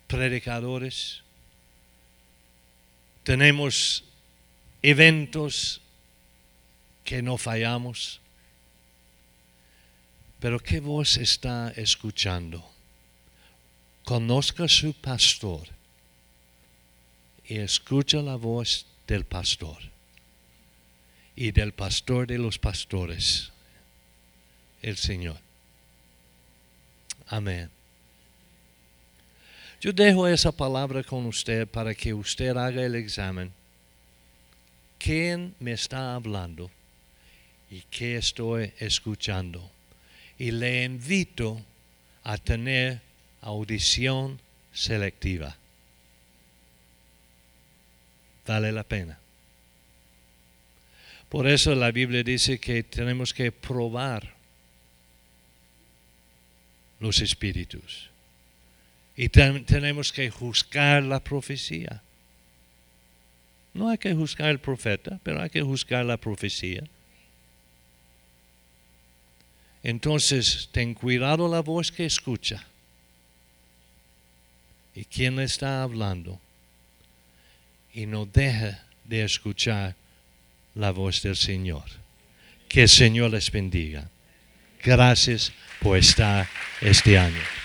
predicadores, 0.07 1.21
tenemos 3.23 4.03
eventos 4.81 5.81
que 7.03 7.21
no 7.21 7.37
fallamos, 7.37 8.20
pero 10.41 10.59
¿qué 10.59 10.79
voz 10.79 11.17
está 11.17 11.71
escuchando? 11.75 12.67
Conozca 14.03 14.67
su 14.67 14.91
pastor 14.91 15.67
y 17.47 17.59
escucha 17.59 18.23
la 18.23 18.37
voz 18.37 18.87
del 19.05 19.23
pastor 19.23 19.77
y 21.35 21.51
del 21.51 21.73
pastor 21.73 22.25
de 22.25 22.39
los 22.39 22.57
pastores, 22.57 23.51
el 24.81 24.97
Señor. 24.97 25.37
Amén. 27.27 27.69
Yo 29.79 29.93
dejo 29.93 30.27
esa 30.27 30.51
palabra 30.51 31.03
con 31.03 31.27
usted 31.27 31.67
para 31.67 31.93
que 31.93 32.15
usted 32.15 32.57
haga 32.57 32.83
el 32.83 32.95
examen. 32.95 33.53
¿Quién 34.97 35.53
me 35.59 35.73
está 35.73 36.15
hablando 36.15 36.71
y 37.69 37.81
qué 37.91 38.17
estoy 38.17 38.73
escuchando? 38.79 39.69
Y 40.41 40.49
le 40.49 40.83
invito 40.83 41.61
a 42.23 42.37
tener 42.37 43.01
audición 43.41 44.39
selectiva 44.73 45.55
vale 48.51 48.71
la 48.71 48.83
pena. 48.83 49.17
Por 51.29 51.47
eso 51.47 51.73
la 51.73 51.91
Biblia 51.91 52.21
dice 52.23 52.59
que 52.59 52.83
tenemos 52.83 53.33
que 53.33 53.51
probar 53.51 54.33
los 56.99 57.21
espíritus. 57.21 58.09
Y 59.15 59.29
tenemos 59.29 60.11
que 60.11 60.29
juzgar 60.29 61.03
la 61.03 61.23
profecía. 61.23 62.01
No 63.73 63.89
hay 63.89 63.97
que 63.97 64.13
juzgar 64.13 64.49
el 64.49 64.59
profeta, 64.59 65.19
pero 65.23 65.41
hay 65.41 65.49
que 65.49 65.61
juzgar 65.61 66.05
la 66.05 66.17
profecía. 66.17 66.83
Entonces, 69.83 70.69
ten 70.71 70.93
cuidado 70.93 71.47
la 71.47 71.61
voz 71.61 71.91
que 71.91 72.05
escucha. 72.05 72.65
¿Y 74.93 75.05
quién 75.05 75.37
le 75.37 75.43
está 75.43 75.83
hablando? 75.83 76.39
y 77.93 78.05
no 78.05 78.25
deje 78.25 78.77
de 79.05 79.23
escuchar 79.23 79.95
la 80.75 80.91
voz 80.91 81.21
del 81.21 81.35
Señor. 81.35 81.83
Que 82.69 82.83
el 82.83 82.89
Señor 82.89 83.31
les 83.31 83.51
bendiga. 83.51 84.09
Gracias 84.83 85.51
por 85.81 85.97
estar 85.97 86.47
este 86.79 87.17
año. 87.17 87.60